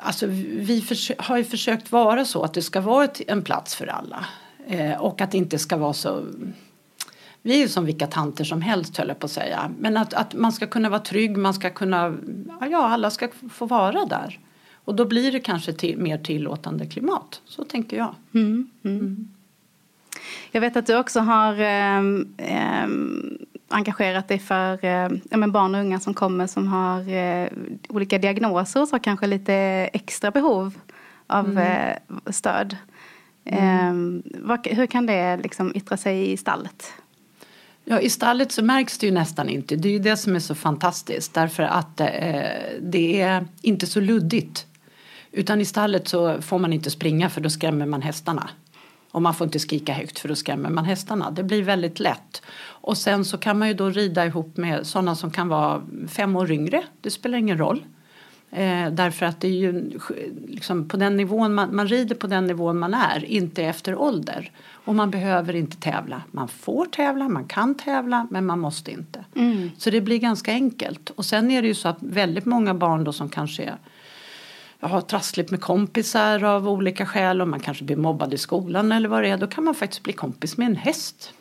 Alltså 0.01 0.25
vi 0.27 0.83
har 1.17 1.37
ju 1.37 1.43
försökt 1.43 1.91
vara 1.91 2.25
så 2.25 2.43
att 2.43 2.53
det 2.53 2.61
ska 2.61 2.81
vara 2.81 3.03
ett, 3.03 3.21
en 3.27 3.41
plats 3.41 3.75
för 3.75 3.87
alla. 3.87 4.25
Eh, 4.67 5.01
och 5.01 5.21
att 5.21 5.31
det 5.31 5.37
inte 5.37 5.59
ska 5.59 5.77
vara 5.77 5.93
så 5.93 6.23
vi 7.41 7.53
är 7.53 7.57
ju 7.57 7.67
som 7.67 7.85
vilka 7.85 8.07
tanter 8.07 8.43
som 8.43 8.61
helst 8.61 8.97
höll 8.97 9.07
jag 9.07 9.19
på 9.19 9.25
att 9.25 9.31
säga. 9.31 9.71
Men 9.79 9.97
att, 9.97 10.13
att 10.13 10.33
man 10.33 10.51
ska 10.51 10.67
kunna 10.67 10.89
vara 10.89 10.99
trygg, 10.99 11.37
man 11.37 11.53
ska 11.53 11.69
kunna, 11.69 12.17
ja 12.71 12.89
alla 12.89 13.09
ska 13.09 13.29
få 13.51 13.65
vara 13.65 14.05
där. 14.05 14.39
Och 14.73 14.95
då 14.95 15.05
blir 15.05 15.31
det 15.31 15.39
kanske 15.39 15.73
till, 15.73 15.97
mer 15.97 16.17
tillåtande 16.17 16.85
klimat, 16.85 17.41
så 17.45 17.63
tänker 17.63 17.97
jag. 17.97 18.15
Mm, 18.33 18.69
mm. 18.83 18.99
Mm. 18.99 19.27
Jag 20.51 20.61
vet 20.61 20.77
att 20.77 20.87
du 20.87 20.97
också 20.97 21.19
har 21.19 21.59
eh, 21.59 22.87
engagerat 23.67 24.27
dig 24.27 24.39
för 24.39 24.85
eh, 24.85 25.47
barn 25.47 25.75
och 25.75 25.81
unga 25.81 25.99
som 25.99 26.13
kommer 26.13 26.47
som 26.47 26.67
har 26.67 27.13
eh, 27.13 27.49
olika 27.89 28.17
diagnoser 28.17 28.81
och 28.81 28.87
så 28.87 28.99
kanske 28.99 29.27
lite 29.27 29.53
extra 29.93 30.31
behov 30.31 30.79
av 31.27 31.49
mm. 31.49 31.57
eh, 31.57 32.31
stöd. 32.31 32.77
Mm. 33.45 33.63
Ehm, 33.63 34.23
vad, 34.25 34.67
hur 34.67 34.85
kan 34.85 35.05
det 35.05 35.37
liksom 35.37 35.71
yttra 35.75 35.97
sig 35.97 36.31
i 36.31 36.37
stallet? 36.37 36.93
Ja, 37.91 37.99
I 37.99 38.09
stallet 38.09 38.51
så 38.51 38.63
märks 38.63 38.97
det 38.97 39.05
ju 39.05 39.11
nästan 39.11 39.49
inte. 39.49 39.75
Det 39.75 39.87
är 39.89 39.93
ju 39.93 39.99
det 39.99 40.17
som 40.17 40.35
är 40.35 40.39
så 40.39 40.55
fantastiskt 40.55 41.33
därför 41.33 41.63
att 41.63 41.99
eh, 41.99 42.07
det 42.81 43.21
är 43.21 43.47
inte 43.61 43.87
så 43.87 43.99
luddigt. 43.99 44.67
Utan 45.31 45.61
i 45.61 45.65
stallet 45.65 46.07
så 46.07 46.41
får 46.41 46.59
man 46.59 46.73
inte 46.73 46.89
springa 46.89 47.29
för 47.29 47.41
då 47.41 47.49
skrämmer 47.49 47.85
man 47.85 48.01
hästarna. 48.01 48.49
Och 49.11 49.21
man 49.21 49.33
får 49.33 49.45
inte 49.45 49.59
skrika 49.59 49.93
högt 49.93 50.19
för 50.19 50.27
då 50.27 50.35
skrämmer 50.35 50.69
man 50.69 50.85
hästarna. 50.85 51.31
Det 51.31 51.43
blir 51.43 51.63
väldigt 51.63 51.99
lätt. 51.99 52.41
Och 52.61 52.97
sen 52.97 53.25
så 53.25 53.37
kan 53.37 53.59
man 53.59 53.67
ju 53.67 53.73
då 53.73 53.89
rida 53.89 54.25
ihop 54.25 54.57
med 54.57 54.87
sådana 54.87 55.15
som 55.15 55.31
kan 55.31 55.47
vara 55.47 55.81
fem 56.07 56.35
år 56.35 56.51
yngre. 56.51 56.83
Det 57.01 57.09
spelar 57.09 57.37
ingen 57.37 57.57
roll. 57.57 57.85
Eh, 58.51 58.91
därför 58.91 59.25
att 59.25 59.41
det 59.41 59.47
är 59.47 59.51
ju 59.51 59.99
liksom 60.47 60.87
på 60.87 60.97
den 60.97 61.17
nivån 61.17 61.53
man, 61.53 61.75
man 61.75 61.87
rider 61.87 62.15
på 62.15 62.27
den 62.27 62.47
nivån 62.47 62.79
man 62.79 62.93
är, 62.93 63.25
inte 63.25 63.63
efter 63.63 63.95
ålder. 63.95 64.51
Och 64.71 64.95
man 64.95 65.11
behöver 65.11 65.55
inte 65.55 65.77
tävla. 65.77 66.21
Man 66.31 66.47
får 66.47 66.85
tävla, 66.85 67.29
man 67.29 67.45
kan 67.45 67.75
tävla, 67.75 68.27
men 68.31 68.45
man 68.45 68.59
måste 68.59 68.91
inte. 68.91 69.25
Mm. 69.35 69.71
Så 69.77 69.89
det 69.89 70.01
blir 70.01 70.17
ganska 70.17 70.51
enkelt. 70.51 71.09
Och 71.09 71.25
sen 71.25 71.51
är 71.51 71.61
det 71.61 71.67
ju 71.67 71.73
så 71.73 71.87
att 71.87 71.97
väldigt 71.99 72.45
många 72.45 72.73
barn 72.73 73.03
då 73.03 73.13
som 73.13 73.29
kanske 73.29 73.63
är 73.63 73.77
har 74.81 75.01
trassligt 75.01 75.51
med 75.51 75.61
kompisar 75.61 76.43
av 76.43 76.69
olika 76.69 77.05
skäl 77.05 77.41
och 77.41 77.47
man 77.47 77.59
kanske 77.59 77.83
blir 77.83 77.95
mobbad 77.95 78.33
i 78.33 78.37
skolan 78.37 78.91
eller 78.91 79.09
vad 79.09 79.23
det 79.23 79.29
är. 79.29 79.37
Då 79.37 79.47
kan 79.47 79.63
man 79.63 79.75
faktiskt 79.75 80.03
bli 80.03 80.13
kompis 80.13 80.57
med 80.57 80.67
en 80.67 80.75
häst. 80.75 81.33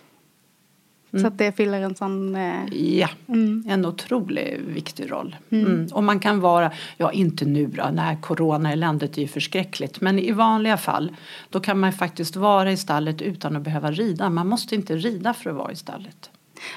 Mm. 1.12 1.22
Så 1.22 1.26
att 1.28 1.38
det 1.38 1.52
fyller 1.56 1.80
en 1.82 1.94
sån... 1.94 2.36
Eh... 2.36 2.74
Ja, 2.98 3.08
mm. 3.28 3.64
en 3.68 3.86
otroligt 3.86 4.60
viktig 4.60 5.10
roll. 5.10 5.36
Mm. 5.50 5.66
mm. 5.66 5.86
Och 5.92 6.04
man 6.04 6.20
kan 6.20 6.40
vara, 6.40 6.70
ja 6.96 7.12
inte 7.12 7.44
nu 7.44 7.66
då, 7.66 7.88
när 7.92 8.22
coronaeländet 8.22 9.18
är 9.18 9.22
ju 9.22 9.28
förskräckligt. 9.28 10.00
Men 10.00 10.18
i 10.18 10.32
vanliga 10.32 10.76
fall, 10.76 11.16
då 11.50 11.60
kan 11.60 11.80
man 11.80 11.92
faktiskt 11.92 12.36
vara 12.36 12.72
i 12.72 12.76
stallet 12.76 13.22
utan 13.22 13.56
att 13.56 13.62
behöva 13.62 13.90
rida. 13.90 14.30
Man 14.30 14.48
måste 14.48 14.74
inte 14.74 14.96
rida 14.96 15.34
för 15.34 15.50
att 15.50 15.56
vara 15.56 15.72
i 15.72 15.76
stallet. 15.76 16.30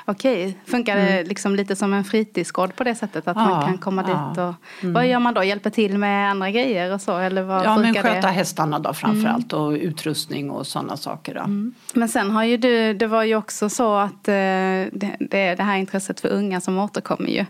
Okej, 0.05 0.57
funkar 0.65 0.95
det 0.95 1.07
mm. 1.07 1.27
liksom 1.27 1.55
lite 1.55 1.75
som 1.75 1.93
en 1.93 2.03
fritidsgård 2.03 2.75
på 2.75 2.83
det 2.83 2.95
sättet 2.95 3.27
att 3.27 3.37
ja, 3.37 3.49
man 3.49 3.65
kan 3.65 3.77
komma 3.77 4.05
ja. 4.07 4.29
dit 4.29 4.37
och 4.37 4.83
mm. 4.83 4.93
vad 4.93 5.07
gör 5.07 5.19
man 5.19 5.33
då? 5.33 5.43
Hjälper 5.43 5.69
till 5.69 5.97
med 5.97 6.31
andra 6.31 6.51
grejer 6.51 6.93
och 6.93 7.01
så? 7.01 7.17
Eller 7.17 7.43
vad 7.43 7.65
ja, 7.65 7.77
men 7.77 7.93
sköta 7.93 8.27
det? 8.27 8.27
hästarna 8.27 8.79
då 8.79 8.93
framförallt 8.93 9.53
mm. 9.53 9.65
och 9.65 9.71
utrustning 9.71 10.51
och 10.51 10.67
sådana 10.67 10.97
saker. 10.97 11.33
Då. 11.33 11.39
Mm. 11.39 11.73
Men 11.93 12.09
sen 12.09 12.31
har 12.31 12.43
ju 12.43 12.57
du, 12.57 12.93
det 12.93 13.07
var 13.07 13.23
ju 13.23 13.35
också 13.35 13.69
så 13.69 13.95
att 13.95 14.27
eh, 14.27 14.33
det, 14.33 15.15
det, 15.19 15.55
det 15.55 15.63
här 15.63 15.77
intresset 15.77 16.19
för 16.19 16.29
unga 16.29 16.61
som 16.61 16.79
återkommer 16.79 17.29
ju. 17.29 17.45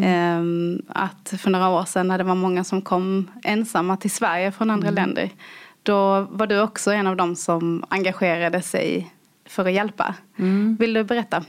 Eh, 0.00 0.42
att 0.88 1.34
för 1.38 1.50
några 1.50 1.68
år 1.68 1.84
sedan 1.84 2.08
när 2.08 2.18
det 2.18 2.24
var 2.24 2.34
många 2.34 2.64
som 2.64 2.82
kom 2.82 3.30
ensamma 3.42 3.96
till 3.96 4.10
Sverige 4.10 4.52
från 4.52 4.70
andra 4.70 4.88
mm. 4.88 4.94
länder. 4.94 5.30
Då 5.82 6.20
var 6.30 6.46
du 6.46 6.60
också 6.60 6.92
en 6.92 7.06
av 7.06 7.16
dem 7.16 7.36
som 7.36 7.84
engagerade 7.88 8.62
sig 8.62 9.12
för 9.44 9.66
att 9.66 9.72
hjälpa. 9.72 10.14
Mm. 10.38 10.76
Vill 10.80 10.92
du 10.92 11.04
berätta? 11.04 11.44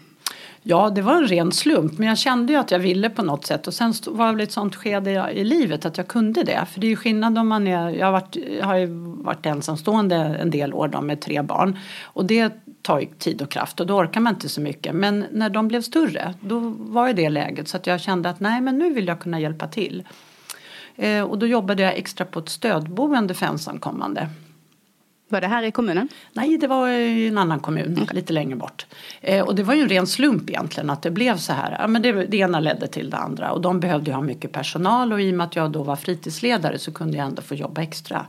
Ja, 0.65 0.89
det 0.89 1.01
var 1.01 1.15
en 1.15 1.27
ren 1.27 1.51
slump. 1.51 1.97
Men 1.97 2.07
jag 2.07 2.17
kände 2.17 2.53
ju 2.53 2.59
att 2.59 2.71
jag 2.71 2.79
ville 2.79 3.09
på 3.09 3.23
något 3.23 3.45
sätt. 3.45 3.67
Och 3.67 3.73
sen 3.73 3.93
var 4.07 4.33
det 4.33 4.43
ett 4.43 4.51
sånt 4.51 4.75
skede 4.75 5.31
i 5.33 5.43
livet 5.43 5.85
att 5.85 5.97
jag 5.97 6.07
kunde 6.07 6.43
det. 6.43 6.65
För 6.71 6.79
det 6.79 6.87
är 6.87 6.89
ju 6.89 6.95
skillnad 6.95 7.37
om 7.37 7.47
man 7.47 7.67
är... 7.67 7.89
Jag 7.89 8.05
har, 8.05 8.11
varit, 8.11 8.37
jag 8.59 8.65
har 8.65 8.75
ju 8.75 8.87
varit 9.23 9.45
ensamstående 9.45 10.15
en 10.15 10.51
del 10.51 10.73
år 10.73 10.87
då 10.87 11.01
med 11.01 11.21
tre 11.21 11.41
barn. 11.41 11.79
Och 12.03 12.25
det 12.25 12.53
tar 12.81 12.99
ju 12.99 13.05
tid 13.05 13.41
och 13.41 13.49
kraft 13.49 13.79
och 13.79 13.87
då 13.87 13.97
orkar 13.97 14.21
man 14.21 14.33
inte 14.33 14.49
så 14.49 14.61
mycket. 14.61 14.95
Men 14.95 15.25
när 15.31 15.49
de 15.49 15.67
blev 15.67 15.81
större, 15.81 16.33
då 16.39 16.59
var 16.77 17.07
ju 17.07 17.13
det 17.13 17.29
läget. 17.29 17.67
Så 17.67 17.77
att 17.77 17.87
jag 17.87 18.01
kände 18.01 18.29
att 18.29 18.39
nej, 18.39 18.61
men 18.61 18.77
nu 18.77 18.93
vill 18.93 19.07
jag 19.07 19.19
kunna 19.19 19.39
hjälpa 19.39 19.67
till. 19.67 20.03
Eh, 20.95 21.23
och 21.23 21.37
då 21.39 21.47
jobbade 21.47 21.83
jag 21.83 21.97
extra 21.97 22.25
på 22.25 22.39
ett 22.39 22.49
stödboende 22.49 23.33
för 23.33 23.45
ensamkommande. 23.45 24.29
Var 25.33 25.41
det 25.41 25.47
här 25.47 25.63
i 25.63 25.71
kommunen? 25.71 26.09
Nej, 26.33 26.57
det 26.57 26.67
var 26.67 26.89
i 26.89 27.27
en 27.27 27.37
annan 27.37 27.59
kommun 27.59 27.99
okay. 28.01 28.15
lite 28.15 28.33
längre 28.33 28.55
bort. 28.55 28.85
Eh, 29.21 29.45
och 29.45 29.55
det 29.55 29.63
var 29.63 29.73
ju 29.73 29.81
en 29.81 29.89
ren 29.89 30.07
slump 30.07 30.49
egentligen 30.49 30.89
att 30.89 31.01
det 31.01 31.11
blev 31.11 31.37
så 31.37 31.53
här. 31.53 31.77
Ja, 31.79 31.87
men 31.87 32.01
det, 32.01 32.11
det 32.11 32.37
ena 32.37 32.59
ledde 32.59 32.87
till 32.87 33.09
det 33.09 33.17
andra 33.17 33.51
och 33.51 33.61
de 33.61 33.79
behövde 33.79 34.11
ju 34.11 34.15
ha 34.15 34.21
mycket 34.21 34.51
personal 34.51 35.13
och 35.13 35.21
i 35.21 35.31
och 35.31 35.35
med 35.35 35.45
att 35.45 35.55
jag 35.55 35.71
då 35.71 35.83
var 35.83 35.95
fritidsledare 35.95 36.79
så 36.79 36.91
kunde 36.91 37.17
jag 37.17 37.27
ändå 37.27 37.41
få 37.41 37.55
jobba 37.55 37.81
extra. 37.81 38.25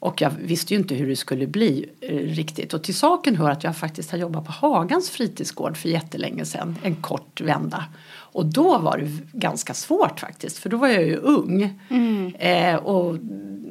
Och 0.00 0.20
jag 0.22 0.30
visste 0.30 0.74
ju 0.74 0.80
inte 0.80 0.94
hur 0.94 1.08
det 1.08 1.16
skulle 1.16 1.46
bli 1.46 1.90
eh, 2.00 2.16
riktigt. 2.16 2.74
Och 2.74 2.82
till 2.82 2.94
saken 2.94 3.36
hör 3.36 3.50
att 3.50 3.64
jag 3.64 3.76
faktiskt 3.76 4.10
har 4.10 4.18
jobbat 4.18 4.44
på 4.44 4.52
Hagans 4.52 5.10
fritidsgård 5.10 5.76
för 5.76 5.88
jättelänge 5.88 6.44
sedan, 6.44 6.76
en 6.82 6.96
kort 6.96 7.40
vända. 7.40 7.84
Och 8.10 8.46
då 8.46 8.78
var 8.78 8.98
det 8.98 9.38
ganska 9.38 9.74
svårt 9.74 10.20
faktiskt, 10.20 10.58
för 10.58 10.70
då 10.70 10.76
var 10.76 10.88
jag 10.88 11.02
ju 11.02 11.16
ung. 11.16 11.80
Mm. 11.90 12.34
Eh, 12.34 12.76
och 12.76 13.16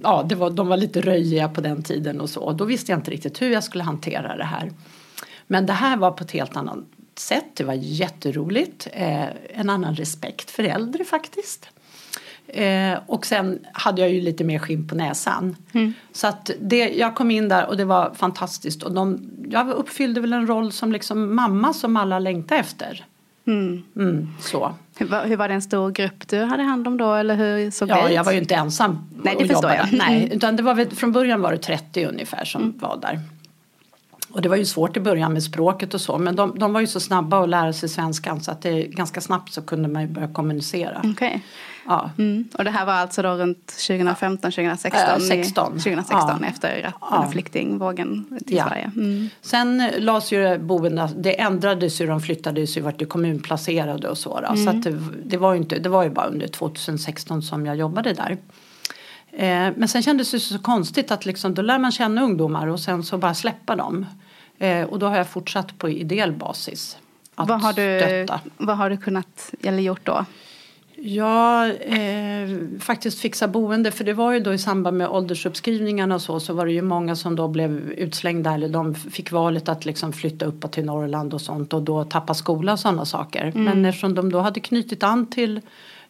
ja, 0.03 0.25
det 0.29 0.35
var, 0.35 0.49
de 0.49 0.67
var 0.67 0.77
lite 0.77 1.01
röjiga 1.01 1.49
på 1.49 1.61
den 1.61 1.83
tiden 1.83 2.21
och 2.21 2.29
så. 2.29 2.41
Och 2.41 2.55
då 2.55 2.65
visste 2.65 2.91
jag 2.91 2.99
inte 2.99 3.11
riktigt 3.11 3.41
hur 3.41 3.51
jag 3.51 3.63
skulle 3.63 3.83
hantera 3.83 4.37
det 4.37 4.43
här. 4.43 4.71
Men 5.47 5.65
det 5.65 5.73
här 5.73 5.97
var 5.97 6.11
på 6.11 6.23
ett 6.23 6.31
helt 6.31 6.55
annat 6.55 6.79
sätt. 7.15 7.45
Det 7.53 7.63
var 7.63 7.73
jätteroligt. 7.73 8.87
Eh, 8.93 9.25
en 9.49 9.69
annan 9.69 9.95
respekt 9.95 10.51
för 10.51 10.63
äldre 10.63 11.05
faktiskt. 11.05 11.69
Eh, 12.47 12.99
och 13.05 13.25
sen 13.25 13.59
hade 13.73 14.01
jag 14.01 14.11
ju 14.11 14.21
lite 14.21 14.43
mer 14.43 14.59
skinn 14.59 14.87
på 14.87 14.95
näsan. 14.95 15.55
Mm. 15.73 15.93
Så 16.11 16.27
att 16.27 16.51
det, 16.61 16.89
jag 16.89 17.15
kom 17.15 17.31
in 17.31 17.49
där 17.49 17.67
och 17.67 17.77
det 17.77 17.85
var 17.85 18.13
fantastiskt. 18.13 18.83
Och 18.83 18.91
de, 18.91 19.29
jag 19.49 19.69
uppfyllde 19.69 20.21
väl 20.21 20.33
en 20.33 20.47
roll 20.47 20.71
som 20.71 20.91
liksom 20.91 21.35
mamma 21.35 21.73
som 21.73 21.97
alla 21.97 22.19
längtade 22.19 22.61
efter. 22.61 23.05
Mm. 23.47 23.83
Mm, 23.95 24.27
så. 24.39 24.75
Hur 24.97 25.05
var, 25.05 25.25
hur 25.25 25.37
var 25.37 25.47
det 25.47 25.53
en 25.53 25.61
stor 25.61 25.91
grupp 25.91 26.27
du 26.27 26.43
hade 26.43 26.63
hand 26.63 26.87
om 26.87 26.97
då 26.97 27.13
eller 27.13 27.35
hur 27.35 27.71
såg 27.71 27.89
ja, 27.89 28.07
det? 28.07 28.13
Jag 28.13 28.23
var 28.23 28.31
ju 28.31 28.39
inte 28.39 28.55
ensam 28.55 29.09
Nej, 29.23 29.35
det 29.39 29.47
förstår 29.47 29.71
jag. 29.71 29.87
Nej, 29.93 30.17
mm. 30.17 30.31
utan 30.37 30.55
det 30.55 30.63
var, 30.63 30.95
från 30.95 31.11
början 31.11 31.41
var 31.41 31.51
det 31.51 31.57
30 31.57 32.05
ungefär 32.05 32.45
som 32.45 32.61
mm. 32.61 32.77
var 32.77 32.97
där. 33.01 33.19
Och 34.37 34.43
det 34.43 34.49
var 34.49 34.55
ju 34.55 34.65
svårt 34.65 34.97
i 34.97 34.99
början 34.99 35.33
med 35.33 35.43
språket 35.43 35.93
och 35.93 36.01
så 36.01 36.17
men 36.17 36.35
de, 36.35 36.59
de 36.59 36.73
var 36.73 36.81
ju 36.81 36.87
så 36.87 36.99
snabba 36.99 37.43
att 37.43 37.49
lära 37.49 37.73
sig 37.73 37.89
svenskan 37.89 38.41
så 38.41 38.51
att 38.51 38.61
det, 38.61 38.83
ganska 38.83 39.21
snabbt 39.21 39.53
så 39.53 39.61
kunde 39.61 39.89
man 39.89 40.01
ju 40.01 40.07
börja 40.07 40.27
kommunicera. 40.27 41.01
Okay. 41.11 41.39
Ja. 41.85 42.09
Mm. 42.17 42.47
Och 42.53 42.63
det 42.63 42.69
här 42.69 42.85
var 42.85 42.93
alltså 42.93 43.21
då 43.21 43.29
runt 43.29 43.67
2015, 43.67 44.51
2016? 44.51 45.01
Äh, 45.01 45.19
16. 45.19 45.71
2016 45.71 46.37
ja. 46.41 46.47
efter 46.47 46.93
ja. 47.01 47.29
flyktingvågen 47.31 48.39
till 48.47 48.57
ja. 48.57 48.67
Sverige. 48.67 48.91
Mm. 48.95 49.29
Sen 49.41 49.91
lades 49.97 50.31
ju 50.31 50.57
boendena, 50.57 51.09
det 51.17 51.41
ändrades 51.41 52.01
ju, 52.01 52.07
de 52.07 52.21
flyttades 52.21 52.77
ju 52.77 52.81
vart 52.81 52.99
det 52.99 53.05
kommunplacerade 53.05 54.09
och 54.09 54.17
så. 54.17 54.37
Mm. 54.37 54.57
Så 54.57 54.69
att 54.69 54.83
det, 54.83 54.99
det, 55.25 55.37
var 55.37 55.53
ju 55.53 55.59
inte, 55.59 55.79
det 55.79 55.89
var 55.89 56.03
ju 56.03 56.09
bara 56.09 56.25
under 56.27 56.47
2016 56.47 57.41
som 57.41 57.65
jag 57.65 57.75
jobbade 57.75 58.13
där. 58.13 58.37
Eh, 59.31 59.73
men 59.75 59.87
sen 59.87 60.03
kändes 60.03 60.31
det 60.31 60.39
så 60.39 60.59
konstigt 60.59 61.11
att 61.11 61.25
liksom, 61.25 61.53
då 61.53 61.61
lär 61.61 61.79
man 61.79 61.91
känna 61.91 62.23
ungdomar 62.23 62.67
och 62.67 62.79
sen 62.79 63.03
så 63.03 63.17
bara 63.17 63.33
släppa 63.33 63.75
dem. 63.75 64.05
Eh, 64.59 64.83
och 64.83 64.99
då 64.99 65.05
har 65.05 65.17
jag 65.17 65.29
fortsatt 65.29 65.77
på 65.77 65.89
ideell 65.89 66.31
basis. 66.31 66.97
Att 67.35 67.49
vad 67.49 67.61
har 67.61 67.73
du, 67.73 67.99
stötta. 67.99 68.39
Vad 68.57 68.77
har 68.77 68.89
du 68.89 68.97
kunnat 68.97 69.53
eller 69.61 69.79
gjort 69.79 70.05
då? 70.05 70.25
Ja, 70.99 71.67
eh, 71.67 72.49
faktiskt 72.79 73.19
fixa 73.19 73.47
boende 73.47 73.91
för 73.91 74.03
det 74.03 74.13
var 74.13 74.33
ju 74.33 74.39
då 74.39 74.53
i 74.53 74.57
samband 74.57 74.97
med 74.97 75.09
åldersuppskrivningarna 75.09 76.15
och 76.15 76.21
så 76.21 76.39
så 76.39 76.53
var 76.53 76.65
det 76.65 76.71
ju 76.71 76.81
många 76.81 77.15
som 77.15 77.35
då 77.35 77.47
blev 77.47 77.91
utslängda 77.91 78.53
eller 78.53 78.69
de 78.69 78.95
fick 78.95 79.31
valet 79.31 79.69
att 79.69 79.85
liksom 79.85 80.13
flytta 80.13 80.45
upp 80.45 80.71
till 80.71 80.85
Norrland 80.85 81.33
och 81.33 81.41
sånt 81.41 81.73
och 81.73 81.81
då 81.81 82.03
tappa 82.03 82.33
skola 82.33 82.73
och 82.73 82.79
sådana 82.79 83.05
saker. 83.05 83.41
Mm. 83.41 83.63
Men 83.63 83.85
eftersom 83.85 84.15
de 84.15 84.31
då 84.31 84.39
hade 84.39 84.59
knutit 84.59 85.03
an 85.03 85.25
till 85.25 85.61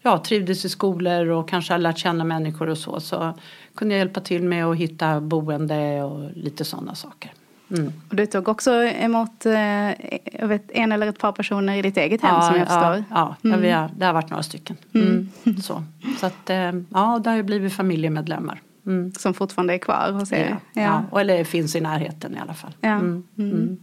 ja, 0.01 0.23
trivdes 0.23 0.65
i 0.65 0.69
skolor 0.69 1.27
och 1.29 1.49
kanske 1.49 1.73
har 1.73 1.79
lärt 1.79 1.97
känna 1.97 2.23
människor 2.23 2.69
och 2.69 2.77
så 2.77 2.99
så 2.99 3.33
kunde 3.75 3.95
jag 3.95 3.99
hjälpa 3.99 4.19
till 4.19 4.43
med 4.43 4.65
att 4.65 4.77
hitta 4.77 5.21
boende 5.21 6.03
och 6.03 6.31
lite 6.35 6.65
sådana 6.65 6.95
saker. 6.95 7.31
Mm. 7.69 7.93
Och 8.09 8.15
du 8.15 8.25
tog 8.25 8.47
också 8.47 8.71
emot 8.83 9.45
eh, 9.45 10.47
vet, 10.47 10.71
en 10.71 10.91
eller 10.91 11.07
ett 11.07 11.19
par 11.19 11.31
personer 11.31 11.77
i 11.77 11.81
ditt 11.81 11.97
eget 11.97 12.21
hem 12.21 12.35
ja, 12.35 12.41
som 12.41 12.55
jag 12.55 12.67
förstår. 12.67 13.03
Ja, 13.09 13.35
ja 13.43 13.49
mm. 13.53 13.73
har, 13.73 13.89
det 13.97 14.05
har 14.05 14.13
varit 14.13 14.29
några 14.29 14.43
stycken. 14.43 14.77
Mm. 14.93 15.29
mm. 15.43 15.57
Så, 15.61 15.83
så 16.19 16.25
att, 16.25 16.49
eh, 16.49 16.71
ja, 16.89 17.21
det 17.23 17.29
har 17.29 17.37
ju 17.37 17.43
blivit 17.43 17.73
familjemedlemmar. 17.73 18.61
Mm. 18.85 19.11
Som 19.13 19.33
fortfarande 19.33 19.73
är 19.73 19.77
kvar 19.77 20.11
hos 20.11 20.31
er? 20.31 20.57
Ja, 20.73 20.81
ja. 20.81 21.03
ja. 21.11 21.19
eller 21.19 21.43
finns 21.43 21.75
i 21.75 21.81
närheten 21.81 22.35
i 22.35 22.39
alla 22.39 22.53
fall. 22.53 22.71
Ja. 22.81 22.89
Mm. 22.89 23.77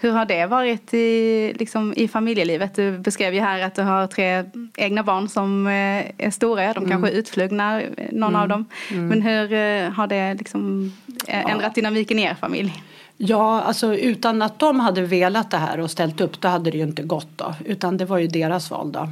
Hur 0.00 0.10
har 0.10 0.24
det 0.24 0.46
varit 0.46 0.94
i, 0.94 1.52
liksom, 1.58 1.94
i 1.96 2.08
familjelivet? 2.08 2.74
Du 2.74 2.98
beskrev 2.98 3.34
ju 3.34 3.40
här 3.40 3.60
att 3.62 3.74
du 3.74 3.82
har 3.82 4.06
tre 4.06 4.44
egna 4.76 5.02
barn 5.02 5.28
som 5.28 5.66
eh, 5.66 5.72
är 6.18 6.30
stora. 6.30 6.72
De 6.72 6.88
kanske 6.88 7.10
är 7.10 7.12
utflugna, 7.12 7.82
någon 8.12 8.36
av 8.36 8.48
dem. 8.48 8.64
Men 8.90 9.22
hur 9.22 9.90
har 9.90 10.06
det 10.06 10.34
liksom 10.34 10.92
ändrat 11.26 11.74
dynamiken 11.74 12.18
i 12.18 12.22
er 12.22 12.34
familj? 12.34 12.82
Ja, 13.20 13.60
alltså 13.60 13.94
utan 13.94 14.42
att 14.42 14.58
de 14.58 14.80
hade 14.80 15.02
velat 15.02 15.50
det 15.50 15.56
här 15.56 15.80
och 15.80 15.90
ställt 15.90 16.20
upp 16.20 16.40
då 16.40 16.48
hade 16.48 16.70
det 16.70 16.76
ju 16.76 16.82
inte 16.82 17.02
gått 17.02 17.28
då. 17.36 17.54
Utan 17.64 17.96
det 17.96 18.04
var 18.04 18.18
ju 18.18 18.26
deras 18.26 18.70
val 18.70 18.92
då. 18.92 19.08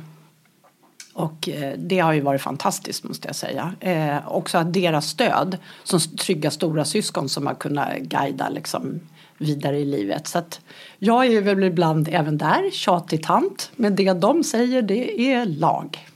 Och 1.12 1.48
eh, 1.48 1.72
det 1.78 1.98
har 1.98 2.12
ju 2.12 2.20
varit 2.20 2.42
fantastiskt 2.42 3.04
måste 3.04 3.28
jag 3.28 3.36
säga. 3.36 3.74
Eh, 3.80 4.28
också 4.28 4.58
att 4.58 4.72
deras 4.72 5.06
stöd 5.06 5.58
som 5.84 6.00
trygga 6.00 6.50
stora 6.50 6.84
syskon 6.84 7.28
som 7.28 7.46
har 7.46 7.54
kunnat 7.54 7.98
guida 7.98 8.48
liksom 8.48 9.00
vidare 9.38 9.78
i 9.78 9.84
livet. 9.84 10.26
Så 10.26 10.38
att 10.38 10.60
jag 10.98 11.26
är 11.26 11.40
väl 11.40 11.64
ibland 11.64 12.08
även 12.12 12.38
där 12.38 12.70
tjatig 12.70 13.22
tant. 13.22 13.70
Men 13.76 13.96
det 13.96 14.12
de 14.12 14.44
säger 14.44 14.82
det 14.82 15.20
är 15.20 15.46
lag. 15.46 16.06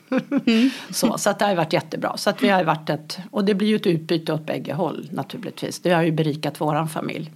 Mm. 0.46 0.70
så, 0.90 1.18
så 1.18 1.30
att 1.30 1.38
det 1.38 1.44
har 1.44 1.54
varit 1.54 1.72
jättebra. 1.72 2.16
Så 2.16 2.30
att 2.30 2.42
vi 2.42 2.48
har 2.48 2.64
varit 2.64 2.90
ett, 2.90 3.18
och 3.30 3.44
det 3.44 3.54
blir 3.54 3.68
ju 3.68 3.76
ett 3.76 3.86
utbyte 3.86 4.32
åt 4.32 4.46
bägge 4.46 4.74
håll 4.74 5.08
naturligtvis. 5.12 5.80
Det 5.80 5.90
har 5.90 6.02
ju 6.02 6.12
berikat 6.12 6.60
våran 6.60 6.88
familj. 6.88 7.30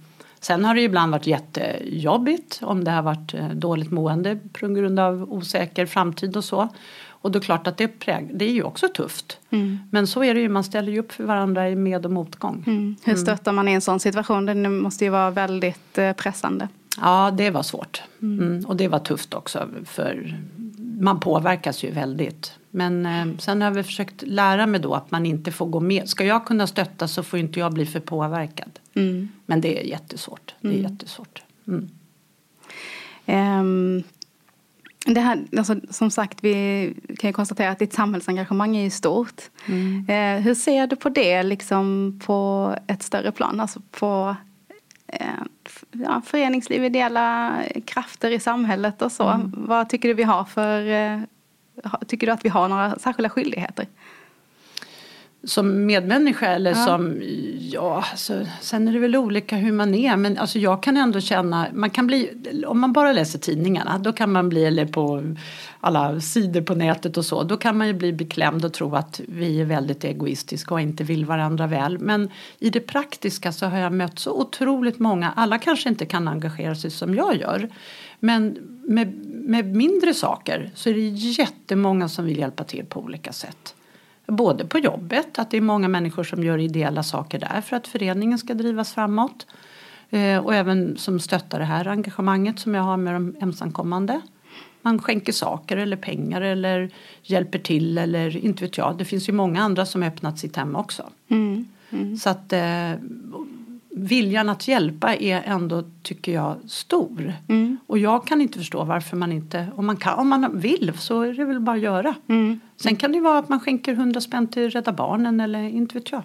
Sen 0.45 0.65
har 0.65 0.75
det 0.75 0.81
ibland 0.81 1.11
varit 1.11 1.27
jättejobbigt 1.27 2.59
om 2.63 2.83
det 2.83 2.91
har 2.91 3.01
varit 3.01 3.33
eh, 3.33 3.49
dåligt 3.49 3.91
mående 3.91 4.39
på 4.53 4.67
grund 4.67 4.99
av 4.99 5.33
osäker 5.33 5.85
framtid 5.85 6.37
och 6.37 6.43
så. 6.43 6.69
Och 7.07 7.31
då 7.31 7.37
är 7.37 7.41
det 7.41 7.45
klart 7.45 7.67
att 7.67 7.77
det, 7.77 7.87
präg, 7.87 8.31
det 8.33 8.45
är 8.45 8.51
ju 8.51 8.63
också 8.63 8.87
tufft. 8.87 9.39
Mm. 9.49 9.79
Men 9.91 10.07
så 10.07 10.23
är 10.23 10.33
det 10.33 10.39
ju, 10.39 10.49
man 10.49 10.63
ställer 10.63 10.91
ju 10.91 10.99
upp 10.99 11.11
för 11.11 11.23
varandra 11.23 11.69
i 11.69 11.75
med 11.75 12.05
och 12.05 12.11
motgång. 12.11 12.63
Mm. 12.67 12.95
Hur 13.03 13.13
mm. 13.13 13.25
stöttar 13.25 13.51
man 13.51 13.67
i 13.67 13.71
en 13.71 13.81
sån 13.81 13.99
situation? 13.99 14.45
Det 14.45 14.55
måste 14.55 15.05
ju 15.05 15.09
vara 15.11 15.31
väldigt 15.31 15.97
eh, 15.97 16.13
pressande. 16.13 16.67
Ja, 17.01 17.31
det 17.37 17.49
var 17.49 17.63
svårt. 17.63 18.01
Mm. 18.21 18.47
mm. 18.47 18.65
Och 18.65 18.75
det 18.75 18.87
var 18.87 18.99
tufft 18.99 19.33
också 19.33 19.67
för 19.85 20.37
man 20.99 21.19
påverkas 21.19 21.83
ju 21.83 21.91
väldigt. 21.91 22.53
Men 22.71 23.05
eh, 23.05 23.37
sen 23.39 23.61
har 23.61 23.71
vi 23.71 23.83
försökt 23.83 24.21
lära 24.21 24.65
mig 24.67 24.79
då 24.79 24.93
att 24.93 25.11
man 25.11 25.25
inte 25.25 25.51
får 25.51 25.65
gå 25.65 25.79
med. 25.79 26.09
Ska 26.09 26.25
jag 26.25 26.45
kunna 26.45 26.67
stötta 26.67 27.07
så 27.07 27.23
får 27.23 27.39
inte 27.39 27.59
jag 27.59 27.73
bli 27.73 27.85
för 27.85 27.99
påverkad. 27.99 28.79
Mm. 28.93 29.29
Men 29.45 29.61
det 29.61 29.79
är 29.79 29.83
jättesvårt. 29.83 30.55
Det 30.61 30.67
är 30.67 30.71
Mm. 30.79 30.91
jättesvårt. 30.91 31.41
Mm. 31.67 31.89
Ehm, 33.25 34.03
det 35.05 35.19
här, 35.19 35.45
alltså, 35.57 35.75
som 35.89 36.11
sagt, 36.11 36.43
vi 36.43 36.93
kan 37.19 37.29
ju 37.29 37.33
konstatera 37.33 37.71
att 37.71 37.79
ditt 37.79 37.93
samhällsengagemang 37.93 38.75
är 38.75 38.83
ju 38.83 38.89
stort. 38.89 39.41
Eh, 40.07 40.41
hur 40.43 40.55
ser 40.55 40.87
du 40.87 40.95
på 40.95 41.09
det 41.09 41.43
liksom 41.43 42.19
på 42.25 42.75
ett 42.87 43.03
större 43.03 43.31
plan? 43.31 43.59
Alltså 43.59 43.81
på 43.91 44.35
ja, 46.03 46.21
föreningsliv, 46.25 46.83
ideella 46.83 47.55
krafter 47.85 48.31
i 48.31 48.39
samhället 48.39 49.01
och 49.01 49.11
så. 49.11 49.27
Mm. 49.29 49.53
Vad 49.57 49.89
tycker 49.89 50.07
du 50.07 50.13
vi 50.13 50.23
har 50.23 50.43
för... 50.43 50.87
Eh, 50.87 51.19
tycker 52.07 52.27
du 52.27 52.33
att 52.33 52.45
vi 52.45 52.49
har 52.49 52.69
några 52.69 52.99
särskilda 52.99 53.29
skyldigheter? 53.29 53.87
Som 55.43 55.85
medmänniska 55.85 56.47
eller 56.47 56.71
Ja. 56.71 56.85
som, 56.85 57.21
ja, 57.71 58.05
alltså, 58.11 58.45
sen 58.61 58.87
är 58.87 58.93
det 58.93 58.99
väl 58.99 59.15
olika 59.15 59.55
hur 59.55 59.71
man 59.71 59.95
är. 59.95 60.17
Men 60.17 60.37
alltså, 60.37 60.59
jag 60.59 60.83
kan 60.83 60.97
ändå 60.97 61.19
känna, 61.19 61.67
man 61.73 61.89
kan 61.89 62.07
bli, 62.07 62.29
om 62.67 62.79
man 62.79 62.93
bara 62.93 63.13
läser 63.13 63.39
tidningarna, 63.39 63.97
då 63.97 64.13
kan 64.13 64.31
man 64.31 64.49
bli, 64.49 64.65
eller 64.65 64.85
på 64.85 65.35
alla 65.79 66.21
sidor 66.21 66.61
på 66.61 66.75
nätet 66.75 67.17
och 67.17 67.25
så, 67.25 67.43
då 67.43 67.57
kan 67.57 67.77
man 67.77 67.87
ju 67.87 67.93
bli 67.93 68.13
beklämd 68.13 68.65
och 68.65 68.73
tro 68.73 68.95
att 68.95 69.21
vi 69.27 69.61
är 69.61 69.65
väldigt 69.65 70.03
egoistiska 70.03 70.73
och 70.73 70.81
inte 70.81 71.03
vill 71.03 71.25
varandra 71.25 71.67
väl. 71.67 71.99
Men 71.99 72.29
i 72.59 72.69
det 72.69 72.79
praktiska 72.79 73.51
så 73.51 73.65
har 73.65 73.77
jag 73.77 73.93
mött 73.93 74.19
så 74.19 74.39
otroligt 74.41 74.99
många, 74.99 75.33
alla 75.35 75.57
kanske 75.57 75.89
inte 75.89 76.05
kan 76.05 76.27
engagera 76.27 76.75
sig 76.75 76.91
som 76.91 77.15
jag 77.15 77.35
gör. 77.35 77.69
Men 78.19 78.57
med, 78.83 79.25
med 79.25 79.75
mindre 79.75 80.13
saker 80.13 80.71
så 80.75 80.89
är 80.89 80.93
det 80.93 81.07
jättemånga 81.09 82.09
som 82.09 82.25
vill 82.25 82.37
hjälpa 82.37 82.63
till 82.63 82.85
på 82.85 82.99
olika 82.99 83.31
sätt. 83.31 83.75
Både 84.27 84.65
på 84.65 84.79
jobbet, 84.79 85.39
att 85.39 85.51
det 85.51 85.57
är 85.57 85.61
många 85.61 85.87
människor 85.87 86.23
som 86.23 86.43
gör 86.43 86.57
ideella 86.57 87.03
saker 87.03 87.39
där 87.39 87.61
för 87.61 87.75
att 87.75 87.87
föreningen 87.87 88.37
ska 88.37 88.53
drivas 88.53 88.93
framåt. 88.93 89.47
Eh, 90.09 90.37
och 90.37 90.53
även 90.53 90.97
som 90.97 91.19
stöttar 91.19 91.59
det 91.59 91.65
här 91.65 91.87
engagemanget 91.87 92.59
som 92.59 92.75
jag 92.75 92.83
har 92.83 92.97
med 92.97 93.13
de 93.15 93.35
ensamkommande. 93.39 94.21
Man 94.81 94.99
skänker 94.99 95.33
saker 95.33 95.77
eller 95.77 95.97
pengar 95.97 96.41
eller 96.41 96.89
hjälper 97.23 97.59
till 97.59 97.97
eller 97.97 98.37
inte 98.37 98.63
vet 98.63 98.77
jag. 98.77 98.97
Det 98.97 99.05
finns 99.05 99.29
ju 99.29 99.33
många 99.33 99.61
andra 99.61 99.85
som 99.85 100.01
har 100.01 100.09
öppnat 100.09 100.39
sitt 100.39 100.55
hem 100.55 100.75
också. 100.75 101.09
Mm. 101.27 101.67
Mm. 101.89 102.17
Så 102.17 102.29
att 102.29 102.53
eh, 102.53 102.91
viljan 103.97 104.49
att 104.49 104.67
hjälpa 104.67 105.15
är 105.15 105.41
ändå, 105.45 105.83
tycker 106.03 106.31
jag, 106.31 106.57
stor. 106.67 107.33
Mm. 107.49 107.77
Och 107.87 107.97
jag 107.97 108.27
kan 108.27 108.41
inte 108.41 108.57
förstå 108.59 108.83
varför 108.83 109.17
man 109.17 109.31
inte, 109.31 109.67
om 109.75 109.85
man, 109.85 109.97
kan, 109.97 110.19
om 110.19 110.29
man 110.29 110.59
vill 110.59 110.93
så 110.97 111.21
är 111.21 111.33
det 111.33 111.45
väl 111.45 111.59
bara 111.59 111.75
att 111.75 111.81
göra. 111.81 112.15
Mm. 112.27 112.59
Sen 112.77 112.95
kan 112.95 113.11
det 113.11 113.15
ju 113.15 113.23
vara 113.23 113.39
att 113.39 113.49
man 113.49 113.59
skänker 113.59 113.93
100 113.93 114.21
spänn 114.21 114.47
till 114.47 114.69
Rädda 114.69 114.91
Barnen 114.91 115.39
eller 115.39 115.59
inte 115.63 115.93
vet 115.93 116.11
jag. 116.11 116.23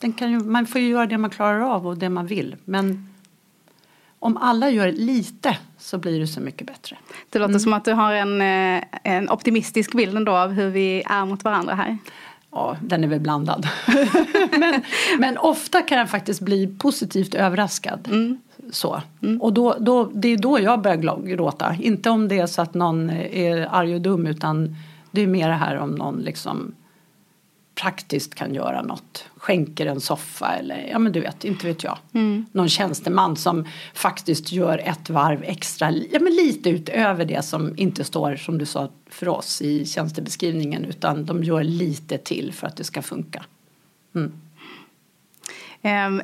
Den 0.00 0.12
kan 0.12 0.30
ju, 0.30 0.38
man 0.38 0.66
får 0.66 0.80
ju 0.80 0.88
göra 0.88 1.06
det 1.06 1.18
man 1.18 1.30
klarar 1.30 1.60
av 1.60 1.86
och 1.86 1.96
det 1.98 2.08
man 2.08 2.26
vill. 2.26 2.56
Men 2.64 3.08
om 4.18 4.36
alla 4.36 4.70
gör 4.70 4.92
lite 4.92 5.58
så 5.78 5.98
blir 5.98 6.20
det 6.20 6.26
så 6.26 6.40
mycket 6.40 6.66
bättre. 6.66 6.96
Det 7.30 7.38
låter 7.38 7.50
Mm. 7.50 7.60
som 7.60 7.72
att 7.72 7.84
du 7.84 7.92
har 7.92 8.12
en, 8.12 8.40
eh, 8.40 8.84
en 9.02 9.30
optimistisk 9.30 9.92
bild 9.92 10.16
ändå 10.16 10.32
av 10.32 10.52
hur 10.52 10.70
vi 10.70 11.02
är 11.06 11.24
mot 11.24 11.44
varandra 11.44 11.74
här. 11.74 11.98
Ja, 12.56 12.76
den 12.80 13.04
är 13.04 13.08
väl 13.08 13.20
blandad. 13.20 13.68
men, 14.58 14.82
men 15.18 15.38
ofta 15.38 15.82
kan 15.82 15.98
jag 15.98 16.10
faktiskt 16.10 16.40
bli 16.40 16.66
positivt 16.66 17.34
överraskad. 17.34 18.08
Mm. 18.08 18.38
Så. 18.70 19.02
Och 19.40 19.52
då, 19.52 19.76
då, 19.80 20.10
det 20.14 20.28
är 20.28 20.36
då 20.36 20.60
jag 20.60 20.82
börjar 20.82 21.26
gråta. 21.26 21.74
Inte 21.80 22.10
om 22.10 22.28
det 22.28 22.38
är 22.38 22.46
så 22.46 22.62
att 22.62 22.74
någon 22.74 23.10
är 23.10 23.68
arg 23.74 23.94
och 23.94 24.00
dum 24.00 24.26
utan 24.26 24.76
det 25.10 25.20
är 25.20 25.26
mer 25.26 25.48
det 25.48 25.54
här 25.54 25.76
om 25.76 25.90
någon 25.90 26.16
liksom 26.16 26.74
praktiskt 27.80 28.34
kan 28.34 28.54
göra 28.54 28.82
något. 28.82 29.24
Skänker 29.36 29.86
en 29.86 30.00
soffa 30.00 30.54
eller 30.54 30.88
ja 30.90 30.98
men 30.98 31.12
du 31.12 31.20
vet, 31.20 31.44
inte 31.44 31.66
vet 31.66 31.84
jag. 31.84 31.98
Mm. 32.12 32.46
Någon 32.52 32.68
tjänsteman 32.68 33.36
som 33.36 33.64
faktiskt 33.94 34.52
gör 34.52 34.78
ett 34.78 35.10
varv 35.10 35.42
extra, 35.44 35.90
ja 35.90 36.20
men 36.20 36.34
lite 36.34 36.70
utöver 36.70 37.24
det 37.24 37.44
som 37.44 37.74
inte 37.76 38.04
står 38.04 38.36
som 38.36 38.58
du 38.58 38.66
sa 38.66 38.90
för 39.10 39.28
oss 39.28 39.62
i 39.62 39.86
tjänstebeskrivningen 39.86 40.84
utan 40.84 41.24
de 41.24 41.44
gör 41.44 41.62
lite 41.62 42.18
till 42.18 42.52
för 42.52 42.66
att 42.66 42.76
det 42.76 42.84
ska 42.84 43.02
funka. 43.02 43.44
Mm. 44.14 44.32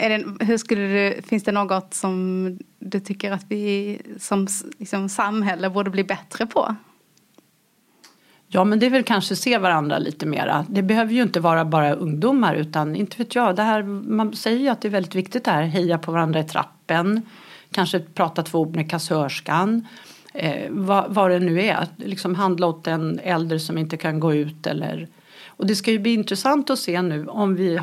Är 0.01 0.09
det, 0.09 0.45
hur 0.45 0.59
skulle 0.59 0.81
du, 0.81 1.23
finns 1.23 1.45
det 1.45 1.53
något 1.53 1.95
som 1.95 2.59
du 2.79 3.01
tycker 3.01 3.33
att 3.33 3.45
vi 3.49 3.99
som 4.19 4.47
liksom, 4.79 5.09
samhälle 5.09 5.71
borde 5.71 5.91
bli 5.91 6.05
bättre 6.05 6.47
på? 6.47 6.77
Ja 8.55 8.65
men 8.65 8.79
det 8.79 8.87
är 8.87 8.91
väl 8.91 9.03
kanske 9.03 9.37
se 9.37 9.59
varandra 9.59 9.99
lite 9.99 10.27
mera. 10.27 10.67
Det 10.69 10.83
behöver 10.83 11.13
ju 11.13 11.23
inte 11.23 11.41
vara 11.41 11.65
bara 11.65 11.93
ungdomar 11.93 12.55
utan 12.55 12.97
inte 12.97 13.17
vet 13.17 13.35
jag. 13.35 13.57
Det 13.57 13.63
här, 13.63 13.83
man 13.83 14.37
säger 14.37 14.59
ju 14.59 14.69
att 14.69 14.81
det 14.81 14.89
är 14.89 14.93
väldigt 14.93 15.15
viktigt 15.15 15.45
det 15.45 15.51
här. 15.51 15.63
Heja 15.63 15.99
på 15.99 16.13
varandra 16.13 16.41
i 16.41 16.45
trappen. 16.45 17.23
Kanske 17.71 18.01
prata 18.01 18.43
två 18.43 18.59
ord 18.59 18.77
med 18.77 18.91
kassörskan. 18.91 19.87
Eh, 20.35 20.71
vad, 20.71 21.15
vad 21.15 21.31
det 21.31 21.39
nu 21.39 21.63
är. 21.63 21.87
Liksom 21.97 22.35
handla 22.35 22.67
åt 22.67 22.87
en 22.87 23.21
äldre 23.23 23.61
som 23.61 23.79
inte 23.79 23.97
kan 23.97 24.21
gå 24.21 24.35
ut 24.35 24.67
eller. 24.67 25.09
Och 25.47 25.67
det 25.67 25.77
ska 25.77 25.91
ju 25.91 25.99
bli 25.99 26.15
intressant 26.15 26.71
att 26.71 26.79
se 26.79 27.03
nu 27.03 27.27
om 27.27 27.55
vi 27.55 27.81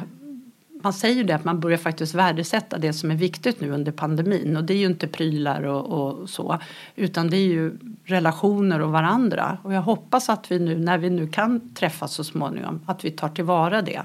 man 0.82 0.94
säger 0.94 1.16
ju 1.16 1.24
det 1.24 1.36
att 1.36 1.44
man 1.44 1.60
börjar 1.60 1.78
faktiskt 1.78 2.16
värdesätta 2.16 2.78
det 2.78 2.94
som 2.94 3.12
är 3.12 3.16
viktigt 3.16 3.62
nu 3.62 3.72
under 3.72 3.92
pandemin 3.92 4.58
och 4.58 4.64
det 4.64 4.74
är 4.74 4.78
ju 4.78 4.86
inte 4.86 5.08
prylar 5.08 5.64
och, 5.64 5.86
och 5.86 6.30
så 6.30 6.60
utan 6.96 7.30
det 7.30 7.38
är 7.38 7.48
ju 7.48 7.78
relationer 8.04 8.82
och 8.82 8.92
varandra 8.92 9.58
och 9.64 9.74
jag 9.74 9.82
hoppas 9.82 10.30
att 10.30 10.52
vi 10.52 10.60
nu 10.60 10.78
när 10.78 10.98
vi 10.98 11.10
nu 11.10 11.28
kan 11.28 11.74
träffas 11.74 12.14
så 12.14 12.24
småningom 12.24 12.82
att 12.86 13.06
vi 13.06 13.12
tar 13.12 13.30
tillvara 13.30 13.82
det 13.82 14.02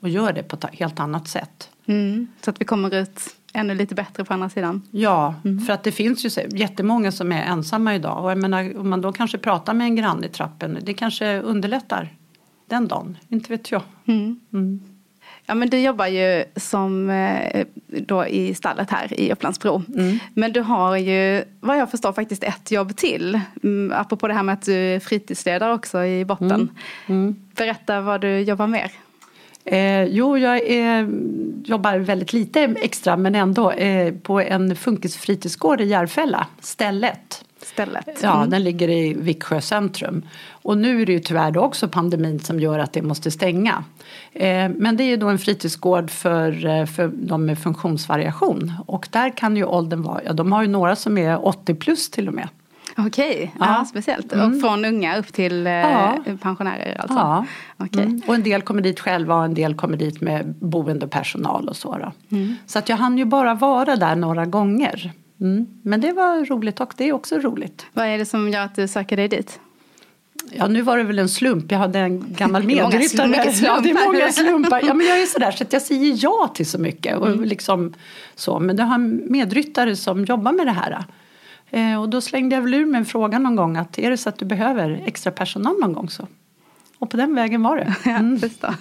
och 0.00 0.08
gör 0.08 0.32
det 0.32 0.42
på 0.42 0.56
ett 0.56 0.64
helt 0.74 1.00
annat 1.00 1.28
sätt. 1.28 1.70
Mm. 1.86 2.26
Så 2.40 2.50
att 2.50 2.60
vi 2.60 2.64
kommer 2.64 2.94
ut 2.94 3.20
ännu 3.52 3.74
lite 3.74 3.94
bättre 3.94 4.24
på 4.24 4.34
andra 4.34 4.48
sidan. 4.48 4.82
Ja, 4.90 5.34
för 5.66 5.72
att 5.72 5.82
det 5.82 5.92
finns 5.92 6.24
ju 6.24 6.48
jättemånga 6.58 7.12
som 7.12 7.32
är 7.32 7.42
ensamma 7.42 7.94
idag 7.94 8.24
och 8.24 8.30
jag 8.30 8.38
menar 8.38 8.78
om 8.78 8.90
man 8.90 9.00
då 9.00 9.12
kanske 9.12 9.38
pratar 9.38 9.74
med 9.74 9.84
en 9.84 9.96
granne 9.96 10.26
i 10.26 10.28
trappen 10.28 10.78
det 10.82 10.94
kanske 10.94 11.40
underlättar 11.40 12.12
den 12.66 12.88
dagen, 12.88 13.18
inte 13.28 13.52
vet 13.52 13.70
jag. 13.70 13.82
Mm. 14.04 14.40
Ja, 15.46 15.54
men 15.54 15.70
du 15.70 15.80
jobbar 15.80 16.06
ju 16.06 16.44
som 16.56 17.10
eh, 17.10 17.66
då 17.86 18.26
i 18.26 18.54
stallet 18.54 18.90
här 18.90 19.20
i 19.20 19.32
Upplandsbro. 19.32 19.82
Mm. 19.94 20.18
Men 20.34 20.52
du 20.52 20.60
har 20.60 20.96
ju, 20.96 21.44
vad 21.60 21.78
jag 21.78 21.90
förstår, 21.90 22.12
faktiskt 22.12 22.44
ett 22.44 22.70
jobb 22.70 22.96
till. 22.96 23.40
Mm, 23.62 23.92
apropå 23.96 24.28
det 24.28 24.34
här 24.34 24.42
med 24.42 24.52
att 24.52 24.62
du 24.62 24.74
är 24.74 25.00
fritidsledare 25.00 25.74
också 25.74 26.04
i 26.04 26.24
botten. 26.24 26.50
Mm. 26.50 26.68
Mm. 27.06 27.36
Berätta 27.56 28.00
vad 28.00 28.20
du 28.20 28.38
jobbar 28.40 28.66
med. 28.66 28.90
Eh, 29.64 30.04
jo, 30.04 30.38
jag 30.38 30.58
är, 30.58 31.08
jobbar 31.64 31.98
väldigt 31.98 32.32
lite 32.32 32.60
extra 32.60 33.16
men 33.16 33.34
ändå 33.34 33.70
eh, 33.70 34.14
på 34.14 34.40
en 34.40 34.76
funkisfritidsgård 34.76 35.80
i 35.80 35.84
Järfälla, 35.84 36.46
Stället. 36.60 37.44
Stället. 37.64 38.18
Ja, 38.22 38.36
Mm. 38.36 38.50
den 38.50 38.64
ligger 38.64 38.88
i 38.90 39.14
Viksjö 39.14 39.60
centrum. 39.60 40.22
Och 40.50 40.78
nu 40.78 41.02
är 41.02 41.06
det 41.06 41.12
ju 41.12 41.20
tyvärr 41.20 41.58
också 41.58 41.88
pandemin 41.88 42.40
som 42.40 42.60
gör 42.60 42.78
att 42.78 42.92
det 42.92 43.02
måste 43.02 43.30
stänga. 43.30 43.84
Eh, 44.32 44.68
men 44.76 44.96
det 44.96 45.04
är 45.04 45.08
ju 45.08 45.16
då 45.16 45.28
en 45.28 45.38
fritidsgård 45.38 46.10
för, 46.10 46.66
eh, 46.66 46.86
för 46.86 47.10
de 47.14 47.46
med 47.46 47.58
funktionsvariation. 47.58 48.72
Och 48.86 49.08
där 49.10 49.36
kan 49.36 49.56
ju 49.56 49.64
åldern 49.64 50.02
vara, 50.02 50.20
ja 50.24 50.32
de 50.32 50.52
har 50.52 50.62
ju 50.62 50.68
några 50.68 50.96
som 50.96 51.18
är 51.18 51.46
80 51.46 51.74
plus 51.74 52.10
till 52.10 52.28
och 52.28 52.34
med. 52.34 52.48
Okej, 52.96 53.52
ja. 53.60 53.66
Ja. 53.78 53.84
speciellt. 53.84 54.32
Mm. 54.32 54.54
Och 54.54 54.60
från 54.60 54.84
unga 54.84 55.16
upp 55.18 55.32
till 55.32 55.66
eh, 55.66 55.72
Ja. 55.72 56.18
pensionärer 56.42 56.96
alltså? 57.00 57.16
Ja. 57.18 57.44
Okej. 57.76 58.02
Mm. 58.02 58.22
Och 58.26 58.34
en 58.34 58.42
del 58.42 58.62
kommer 58.62 58.82
dit 58.82 59.00
själva 59.00 59.34
och 59.36 59.44
en 59.44 59.54
del 59.54 59.74
kommer 59.74 59.96
dit 59.96 60.20
med 60.20 60.54
boendepersonal 60.60 61.68
och 61.68 61.76
så. 61.76 62.12
Mm. 62.30 62.56
Så 62.66 62.78
att 62.78 62.88
jag 62.88 62.96
hann 62.96 63.18
ju 63.18 63.24
bara 63.24 63.54
vara 63.54 63.96
där 63.96 64.16
några 64.16 64.46
gånger. 64.46 65.12
Mm. 65.44 65.66
Men 65.82 66.00
det 66.00 66.12
var 66.12 66.44
roligt 66.46 66.80
och 66.80 66.94
det 66.96 67.08
är 67.08 67.12
också 67.12 67.38
roligt. 67.38 67.86
Vad 67.92 68.06
är 68.06 68.18
det 68.18 68.26
som 68.26 68.48
gör 68.48 68.60
att 68.60 68.74
du 68.74 68.88
söker 68.88 69.16
dig 69.16 69.28
dit? 69.28 69.60
Ja 70.50 70.66
nu 70.68 70.82
var 70.82 70.96
det 70.98 71.02
väl 71.04 71.18
en 71.18 71.28
slump, 71.28 71.72
jag 71.72 71.78
hade 71.78 71.98
en 71.98 72.24
gammal 72.36 72.62
medryttare. 72.66 73.52
Ja, 73.62 73.80
det 73.82 73.90
är 73.90 74.06
många 74.06 74.32
slumpar. 74.32 74.80
Ja 74.86 74.94
men 74.94 75.06
jag 75.06 75.22
är 75.22 75.26
sådär 75.26 75.50
så 75.50 75.64
att 75.64 75.72
jag 75.72 75.82
säger 75.82 76.16
ja 76.24 76.52
till 76.54 76.66
så 76.66 76.78
mycket. 76.78 77.16
Och 77.18 77.26
Mm. 77.28 77.44
liksom 77.44 77.94
så. 78.34 78.58
Men 78.58 78.76
jag 78.76 78.84
har 78.84 78.94
en 78.94 79.22
medryttare 79.32 79.96
som 79.96 80.24
jobbar 80.24 80.52
med 80.52 80.66
det 80.66 80.72
här. 80.72 81.04
Eh, 81.70 82.00
och 82.02 82.08
då 82.08 82.20
slängde 82.20 82.54
jag 82.56 82.62
väl 82.62 82.74
ur 82.74 82.86
mig 82.86 82.98
en 82.98 83.04
fråga 83.04 83.38
någon 83.38 83.56
gång 83.56 83.76
att 83.76 83.98
är 83.98 84.10
det 84.10 84.16
så 84.16 84.28
att 84.28 84.38
du 84.38 84.44
behöver 84.44 85.02
extra 85.06 85.32
personal 85.32 85.78
någon 85.80 85.92
gång 85.92 86.08
så. 86.10 86.26
Och 87.04 87.10
på 87.10 87.16
den 87.16 87.34
vägen 87.34 87.62
var 87.62 87.76
det. 87.76 87.94
Ja, 88.04 88.38
förstår. 88.40 88.74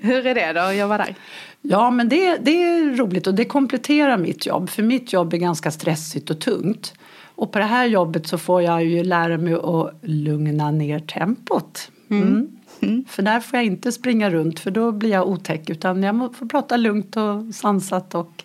Hur 0.06 0.26
är 0.26 0.34
det 0.34 0.52
då 0.52 0.60
att 0.60 0.76
jobba 0.76 0.98
där? 0.98 1.14
Ja, 1.62 1.90
men 1.90 2.08
det, 2.08 2.36
det 2.36 2.50
är 2.50 2.96
roligt 2.96 3.26
och 3.26 3.34
det 3.34 3.44
kompletterar 3.44 4.18
mitt 4.18 4.46
jobb. 4.46 4.70
För 4.70 4.82
mitt 4.82 5.12
jobb 5.12 5.34
är 5.34 5.38
ganska 5.38 5.70
stressigt 5.70 6.30
och 6.30 6.40
tungt. 6.40 6.94
Och 7.34 7.52
på 7.52 7.58
det 7.58 7.64
här 7.64 7.86
jobbet 7.86 8.26
så 8.26 8.38
får 8.38 8.62
jag 8.62 8.84
ju 8.84 9.04
lära 9.04 9.38
mig 9.38 9.54
att 9.54 9.94
lugna 10.02 10.70
ner 10.70 10.98
tempot. 10.98 11.90
Mm. 12.08 12.48
Mm. 12.80 13.04
För 13.08 13.22
där 13.22 13.40
får 13.40 13.56
jag 13.56 13.66
inte 13.66 13.92
springa 13.92 14.30
runt 14.30 14.60
för 14.60 14.70
då 14.70 14.92
blir 14.92 15.10
jag 15.10 15.28
otäck. 15.28 15.70
Utan 15.70 16.02
jag 16.02 16.34
får 16.36 16.46
prata 16.46 16.76
lugnt 16.76 17.16
och 17.16 17.54
sansat 17.54 18.14
och 18.14 18.44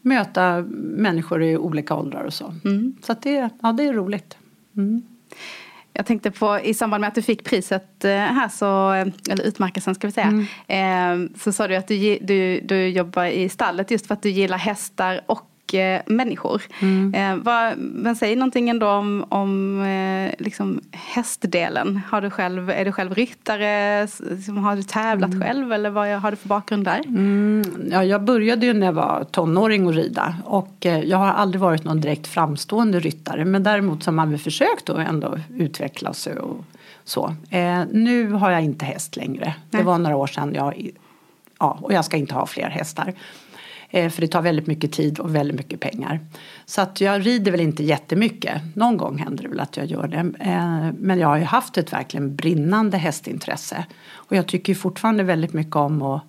möta 0.00 0.64
människor 0.96 1.42
i 1.42 1.56
olika 1.56 1.94
åldrar 1.94 2.24
och 2.24 2.34
så. 2.34 2.54
Mm. 2.64 2.96
Så 3.02 3.14
det, 3.22 3.50
ja, 3.62 3.72
det 3.72 3.84
är 3.84 3.92
roligt. 3.92 4.36
Jag 5.92 6.06
tänkte 6.06 6.30
på 6.30 6.60
i 6.60 6.74
samband 6.74 7.00
med 7.00 7.08
att 7.08 7.14
du 7.14 7.22
fick 7.22 7.44
priset 7.44 7.88
här, 8.02 8.48
så, 8.48 8.92
eller 9.30 9.44
utmärkelsen 9.44 9.94
ska 9.94 10.06
vi 10.06 10.12
säga, 10.12 10.46
mm. 10.68 11.34
så 11.38 11.52
sa 11.52 11.68
du 11.68 11.76
att 11.76 11.88
du, 11.88 12.18
du, 12.22 12.60
du 12.60 12.88
jobbar 12.88 13.24
i 13.24 13.48
stallet 13.48 13.90
just 13.90 14.06
för 14.06 14.14
att 14.14 14.22
du 14.22 14.30
gillar 14.30 14.58
hästar 14.58 15.20
och 15.26 15.51
människor. 16.06 16.62
Mm. 16.80 17.14
Eh, 17.14 17.44
vad, 17.44 17.78
men 17.78 18.16
säg 18.16 18.36
någonting 18.36 18.68
ändå 18.68 18.88
om, 18.88 19.24
om 19.28 19.82
eh, 19.82 20.44
liksom 20.44 20.80
hästdelen. 20.90 22.00
Har 22.10 22.20
du 22.20 22.30
själv, 22.30 22.70
är 22.70 22.84
du 22.84 22.92
själv 22.92 23.14
ryttare? 23.14 24.02
Liksom, 24.02 24.56
har 24.56 24.76
du 24.76 24.82
tävlat 24.82 25.30
mm. 25.30 25.42
själv 25.42 25.72
eller 25.72 25.90
vad 25.90 26.08
har 26.08 26.30
du 26.30 26.36
för 26.36 26.48
bakgrund 26.48 26.84
där? 26.84 27.00
Mm, 27.06 27.64
ja, 27.90 28.04
jag 28.04 28.22
började 28.22 28.66
ju 28.66 28.72
när 28.72 28.86
jag 28.86 28.92
var 28.92 29.24
tonåring 29.30 29.88
att 29.88 29.94
rida 29.94 30.36
och 30.44 30.86
eh, 30.86 31.00
jag 31.00 31.18
har 31.18 31.28
aldrig 31.28 31.60
varit 31.60 31.84
någon 31.84 32.00
direkt 32.00 32.26
framstående 32.26 33.00
ryttare 33.00 33.44
men 33.44 33.62
däremot 33.62 34.02
så 34.02 34.10
har 34.10 34.14
man 34.14 34.30
väl 34.30 34.38
försökt 34.38 34.90
att 34.90 35.08
ändå 35.08 35.38
utveckla 35.56 36.12
sig 36.12 36.38
och 36.38 36.64
så. 37.04 37.34
Eh, 37.50 37.80
nu 37.90 38.32
har 38.32 38.50
jag 38.50 38.62
inte 38.62 38.84
häst 38.84 39.16
längre. 39.16 39.44
Nej. 39.44 39.82
Det 39.82 39.86
var 39.86 39.98
några 39.98 40.16
år 40.16 40.26
sedan 40.26 40.54
jag 40.54 40.90
Ja, 41.62 41.78
och 41.82 41.92
jag 41.92 42.04
ska 42.04 42.16
inte 42.16 42.34
ha 42.34 42.46
fler 42.46 42.70
hästar. 42.70 43.14
Eh, 43.94 44.10
för 44.10 44.20
det 44.20 44.28
tar 44.28 44.42
väldigt 44.42 44.66
mycket 44.66 44.92
tid 44.92 45.18
och 45.18 45.34
väldigt 45.34 45.56
mycket 45.56 45.80
pengar. 45.80 46.20
Så 46.64 46.80
att 46.80 47.00
jag 47.00 47.26
rider 47.26 47.50
väl 47.50 47.60
inte 47.60 47.84
jättemycket. 47.84 48.62
Någon 48.74 48.96
gång 48.96 49.18
händer 49.18 49.42
det 49.42 49.48
väl 49.48 49.60
att 49.60 49.76
jag 49.76 49.86
gör 49.86 50.08
det. 50.08 50.18
Eh, 50.40 50.92
men 50.98 51.18
jag 51.18 51.28
har 51.28 51.36
ju 51.36 51.44
haft 51.44 51.78
ett 51.78 51.92
verkligen 51.92 52.36
brinnande 52.36 52.96
hästintresse. 52.96 53.86
Och 54.12 54.36
jag 54.36 54.46
tycker 54.46 54.74
fortfarande 54.74 55.22
väldigt 55.22 55.52
mycket 55.52 55.76
om 55.76 56.02
att 56.02 56.22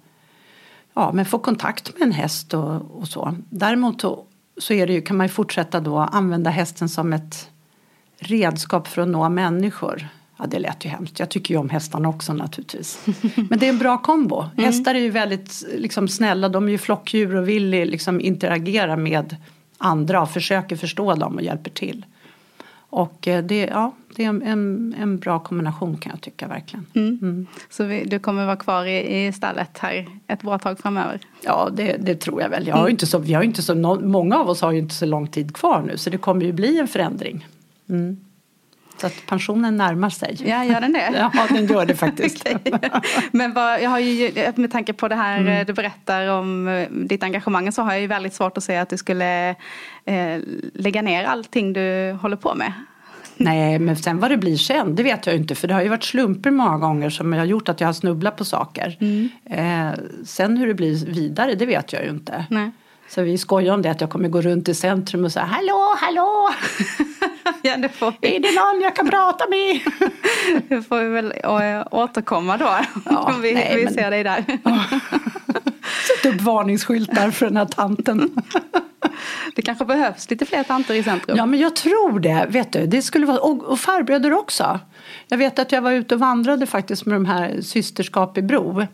ja, 0.93 1.11
men 1.13 1.25
få 1.25 1.39
kontakt 1.39 1.93
med 1.93 2.07
en 2.07 2.11
häst 2.11 2.53
och, 2.53 2.99
och 2.99 3.07
så. 3.07 3.35
Däremot 3.49 4.01
så, 4.01 4.25
så 4.57 4.73
är 4.73 4.87
det 4.87 4.93
ju, 4.93 5.01
kan 5.01 5.17
man 5.17 5.25
ju 5.25 5.33
fortsätta 5.33 5.79
då 5.79 5.97
använda 5.97 6.49
hästen 6.49 6.89
som 6.89 7.13
ett 7.13 7.49
redskap 8.19 8.87
för 8.87 9.01
att 9.01 9.07
nå 9.07 9.29
människor. 9.29 10.07
Ja, 10.43 10.47
det 10.47 10.59
lät 10.59 10.85
ju 10.85 10.89
hemskt. 10.89 11.19
Jag 11.19 11.29
tycker 11.29 11.53
ju 11.53 11.59
om 11.59 11.69
hästarna 11.69 12.09
också 12.09 12.33
naturligtvis. 12.33 13.05
Men 13.49 13.59
det 13.59 13.65
är 13.65 13.69
en 13.69 13.77
bra 13.77 13.97
kombo. 13.97 14.41
Mm. 14.41 14.65
Hästar 14.65 14.95
är 14.95 14.99
ju 14.99 15.09
väldigt 15.09 15.63
liksom, 15.77 16.07
snälla. 16.07 16.49
De 16.49 16.67
är 16.67 16.71
ju 16.71 16.77
flockdjur 16.77 17.35
och 17.35 17.49
vill 17.49 17.69
liksom, 17.69 18.21
interagera 18.21 18.97
med 18.97 19.35
andra 19.77 20.21
och 20.21 20.29
försöker 20.29 20.75
förstå 20.75 21.15
dem 21.15 21.35
och 21.35 21.41
hjälper 21.41 21.69
till. 21.71 22.05
Och 22.89 23.27
eh, 23.27 23.43
det, 23.43 23.65
ja, 23.65 23.91
det 24.15 24.25
är 24.25 24.29
en, 24.29 24.95
en 24.99 25.19
bra 25.19 25.39
kombination 25.39 25.97
kan 25.97 26.09
jag 26.09 26.21
tycka 26.21 26.47
verkligen. 26.47 26.85
Mm. 26.93 27.19
Mm. 27.21 27.47
Så 27.69 27.83
vi, 27.83 28.03
du 28.05 28.19
kommer 28.19 28.45
vara 28.45 28.55
kvar 28.55 28.85
i, 28.85 29.25
i 29.27 29.33
stallet 29.33 29.77
här 29.77 30.07
ett 30.27 30.41
bra 30.41 30.59
tag 30.59 30.79
framöver? 30.79 31.19
Ja, 31.41 31.69
det, 31.73 31.97
det 31.99 32.15
tror 32.15 32.41
jag 32.41 32.49
väl. 32.49 32.67
Jag 32.67 32.75
har 32.75 32.81
mm. 32.81 32.91
inte 32.91 33.05
så, 33.05 33.19
vi 33.19 33.33
har 33.33 33.43
inte 33.43 33.61
så, 33.61 33.75
många 34.01 34.37
av 34.37 34.49
oss 34.49 34.61
har 34.61 34.71
ju 34.71 34.79
inte 34.79 34.95
så 34.95 35.05
lång 35.05 35.27
tid 35.27 35.55
kvar 35.55 35.81
nu 35.87 35.97
så 35.97 36.09
det 36.09 36.17
kommer 36.17 36.45
ju 36.45 36.53
bli 36.53 36.79
en 36.79 36.87
förändring. 36.87 37.47
Mm. 37.89 38.17
Så 38.97 39.07
att 39.07 39.25
pensionen 39.27 39.77
närmar 39.77 40.09
sig. 40.09 40.37
Ja, 40.45 40.63
gör 40.63 40.81
den 40.81 40.93
det? 40.93 41.09
ja, 41.33 41.47
den 41.49 41.65
gör 41.65 41.85
det 41.85 41.95
faktiskt. 41.95 42.47
Men 43.31 43.53
vad, 43.53 43.81
jag 43.81 43.89
har 43.89 43.99
ju, 43.99 44.31
med 44.55 44.71
tanke 44.71 44.93
på 44.93 45.07
det 45.07 45.15
här 45.15 45.39
mm. 45.39 45.65
du 45.65 45.73
berättar 45.73 46.27
om 46.27 46.67
eh, 46.67 46.89
ditt 46.89 47.23
engagemang 47.23 47.71
så 47.71 47.81
har 47.81 47.91
jag 47.91 48.01
ju 48.01 48.07
väldigt 48.07 48.33
svårt 48.33 48.57
att 48.57 48.63
säga 48.63 48.81
att 48.81 48.89
du 48.89 48.97
skulle 48.97 49.49
eh, 50.05 50.39
lägga 50.73 51.01
ner 51.01 51.23
allting 51.23 51.73
du 51.73 52.17
håller 52.21 52.37
på 52.37 52.55
med. 52.55 52.73
Nej, 53.37 53.79
men 53.79 53.95
sen 53.95 54.19
vad 54.19 54.31
det 54.31 54.37
blir 54.37 54.57
sen, 54.57 54.95
det 54.95 55.03
vet 55.03 55.25
jag 55.25 55.35
inte. 55.35 55.55
För 55.55 55.67
det 55.67 55.73
har 55.73 55.81
ju 55.81 55.89
varit 55.89 56.03
slumper 56.03 56.51
många 56.51 56.77
gånger 56.77 57.09
som 57.09 57.33
har 57.33 57.45
gjort 57.45 57.69
att 57.69 57.81
jag 57.81 57.87
har 57.87 57.93
snubblat 57.93 58.37
på 58.37 58.45
saker. 58.45 58.97
Mm. 58.99 59.29
Eh, 59.45 59.99
sen 60.25 60.57
hur 60.57 60.67
det 60.67 60.73
blir 60.73 61.05
vidare, 61.05 61.55
det 61.55 61.65
vet 61.65 61.93
jag 61.93 62.03
ju 62.03 62.09
inte. 62.09 62.45
Nej. 62.49 62.71
Så 63.13 63.21
vi 63.21 63.37
skojar 63.37 63.73
om 63.73 63.81
det 63.81 63.91
att 63.91 64.01
jag 64.01 64.09
kommer 64.09 64.29
gå 64.29 64.41
runt 64.41 64.69
i 64.69 64.73
centrum 64.73 65.25
och 65.25 65.31
säga 65.31 65.45
hallå, 65.45 65.95
hallå! 65.97 66.49
ja, 67.61 67.77
det 67.77 67.89
får 67.89 68.13
vi. 68.21 68.35
Är 68.35 68.39
det 68.39 68.51
någon 68.51 68.81
jag 68.81 68.95
kan 68.95 69.09
prata 69.09 69.45
med? 69.49 69.79
det 70.69 70.81
får 70.81 70.99
vi 70.99 71.09
väl 71.09 71.33
återkomma 71.91 72.57
då. 72.57 72.77
Ja, 73.05 73.17
om 73.17 73.41
vi, 73.41 73.53
nej, 73.53 73.75
vi 73.75 73.83
men... 73.83 73.93
ser 73.93 74.11
dig 74.11 74.23
där. 74.23 74.37
Sätt 76.07 76.33
upp 76.33 76.41
varningsskyltar 76.41 77.31
för 77.31 77.45
den 77.45 77.57
här 77.57 77.65
tanten. 77.65 78.35
Det 79.55 79.61
kanske 79.61 79.85
behövs 79.85 80.29
lite 80.29 80.45
fler 80.45 80.63
tanter 80.63 80.93
i 80.93 81.03
centrum. 81.03 81.37
Ja 81.37 81.45
men 81.45 81.59
jag 81.59 81.75
tror 81.75 82.19
det. 82.19 82.45
Vet 82.49 82.71
du. 82.71 82.85
det 82.87 83.01
skulle 83.01 83.25
vara, 83.25 83.39
och, 83.39 83.63
och 83.63 83.79
farbröder 83.79 84.33
också. 84.33 84.79
Jag 85.27 85.37
vet 85.37 85.59
att 85.59 85.71
jag 85.71 85.81
var 85.81 85.91
ute 85.91 86.15
och 86.15 86.19
vandrade 86.19 86.65
faktiskt 86.65 87.05
med 87.05 87.15
de 87.15 87.25
här 87.25 87.61
Systerskap 87.61 88.37
i 88.37 88.41
Bro. 88.41 88.85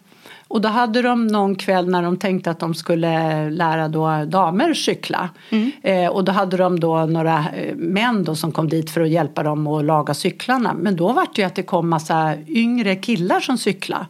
Och 0.49 0.61
då 0.61 0.69
hade 0.69 1.01
de 1.01 1.27
någon 1.27 1.55
kväll 1.55 1.89
när 1.89 2.03
de 2.03 2.17
tänkte 2.17 2.51
att 2.51 2.59
de 2.59 2.73
skulle 2.73 3.49
lära 3.49 3.87
då 3.87 4.25
damer 4.25 4.73
cykla. 4.73 5.29
Mm. 5.49 5.71
Eh, 5.81 6.07
och 6.07 6.23
då 6.23 6.31
hade 6.31 6.57
de 6.57 6.79
då 6.79 7.05
några 7.05 7.45
eh, 7.49 7.75
män 7.75 8.23
då 8.23 8.35
som 8.35 8.51
kom 8.51 8.69
dit 8.69 8.91
för 8.91 9.01
att 9.01 9.09
hjälpa 9.09 9.43
dem 9.43 9.67
att 9.67 9.85
laga 9.85 10.13
cyklarna. 10.13 10.73
Men 10.73 10.95
då 10.95 11.13
var 11.13 11.27
det 11.35 11.41
ju 11.41 11.47
att 11.47 11.55
det 11.55 11.63
kom 11.63 11.89
massa 11.89 12.35
yngre 12.47 12.95
killar 12.95 13.39
som 13.39 13.57
cyklade 13.57 14.05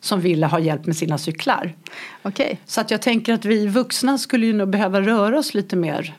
som 0.00 0.20
ville 0.20 0.46
ha 0.46 0.58
hjälp 0.58 0.86
med 0.86 0.96
sina 0.96 1.18
cyklar. 1.18 1.74
Okay. 2.22 2.56
Så 2.66 2.80
att 2.80 2.90
jag 2.90 3.02
tänker 3.02 3.34
att 3.34 3.44
vi 3.44 3.66
vuxna 3.66 4.18
skulle 4.18 4.46
ju 4.46 4.52
nog 4.52 4.68
behöva 4.68 5.00
röra 5.00 5.38
oss 5.38 5.54
lite 5.54 5.76
mer 5.76 6.14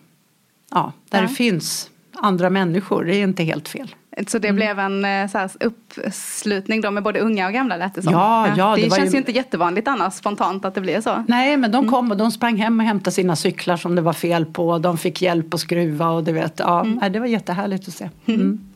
ja, 0.71 0.93
där 1.09 1.21
ja. 1.21 1.27
det 1.27 1.33
finns 1.33 1.89
andra 2.13 2.49
människor. 2.49 3.03
Det 3.03 3.15
är 3.15 3.23
inte 3.23 3.43
helt 3.43 3.67
fel. 3.67 3.95
Så 4.27 4.39
det 4.39 4.47
mm. 4.47 4.55
blev 4.55 4.79
en 4.79 5.05
eh, 5.05 5.31
så 5.31 5.37
här, 5.37 5.51
uppslutning 5.59 6.81
då 6.81 6.91
med 6.91 7.03
både 7.03 7.19
unga 7.19 7.47
och 7.47 7.53
gamla 7.53 7.77
lät 7.77 7.95
det 7.95 8.01
som. 8.01 8.13
Ja, 8.13 8.47
ja, 8.57 8.75
det, 8.75 8.81
det 8.81 8.95
känns 8.95 9.09
ju... 9.09 9.11
ju 9.11 9.17
inte 9.17 9.31
jättevanligt 9.31 9.87
annars 9.87 10.13
spontant 10.13 10.65
att 10.65 10.75
det 10.75 10.81
blir 10.81 11.01
så. 11.01 11.23
Nej 11.27 11.57
men 11.57 11.71
de 11.71 11.77
mm. 11.77 11.91
kom 11.91 12.11
och 12.11 12.17
de 12.17 12.31
sprang 12.31 12.57
hem 12.57 12.79
och 12.79 12.85
hämtade 12.85 13.11
sina 13.11 13.35
cyklar 13.35 13.77
som 13.77 13.95
det 13.95 14.01
var 14.01 14.13
fel 14.13 14.45
på. 14.45 14.77
De 14.77 14.97
fick 14.97 15.21
hjälp 15.21 15.53
att 15.53 15.59
skruva 15.59 16.09
och 16.09 16.23
du 16.23 16.31
vet. 16.31 16.59
Ja, 16.59 16.81
mm. 16.81 17.11
Det 17.13 17.19
var 17.19 17.27
jättehärligt 17.27 17.87
att 17.87 17.93
se. 17.93 18.09
Mm. 18.25 18.41
mm. 18.41 18.67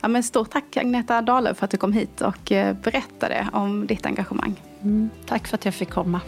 Ja, 0.00 0.08
men 0.08 0.22
stort 0.22 0.50
tack 0.50 0.76
Agneta 0.76 1.22
Dahlöf 1.22 1.56
för 1.56 1.64
att 1.64 1.70
du 1.70 1.76
kom 1.76 1.92
hit 1.92 2.20
och 2.20 2.52
eh, 2.52 2.76
berättade 2.82 3.48
om 3.52 3.86
ditt 3.86 4.06
engagemang. 4.06 4.54
Mm. 4.82 5.10
Tack 5.26 5.48
för 5.48 5.54
att 5.54 5.64
jag 5.64 5.74
fick 5.74 5.90
komma. 5.90 6.20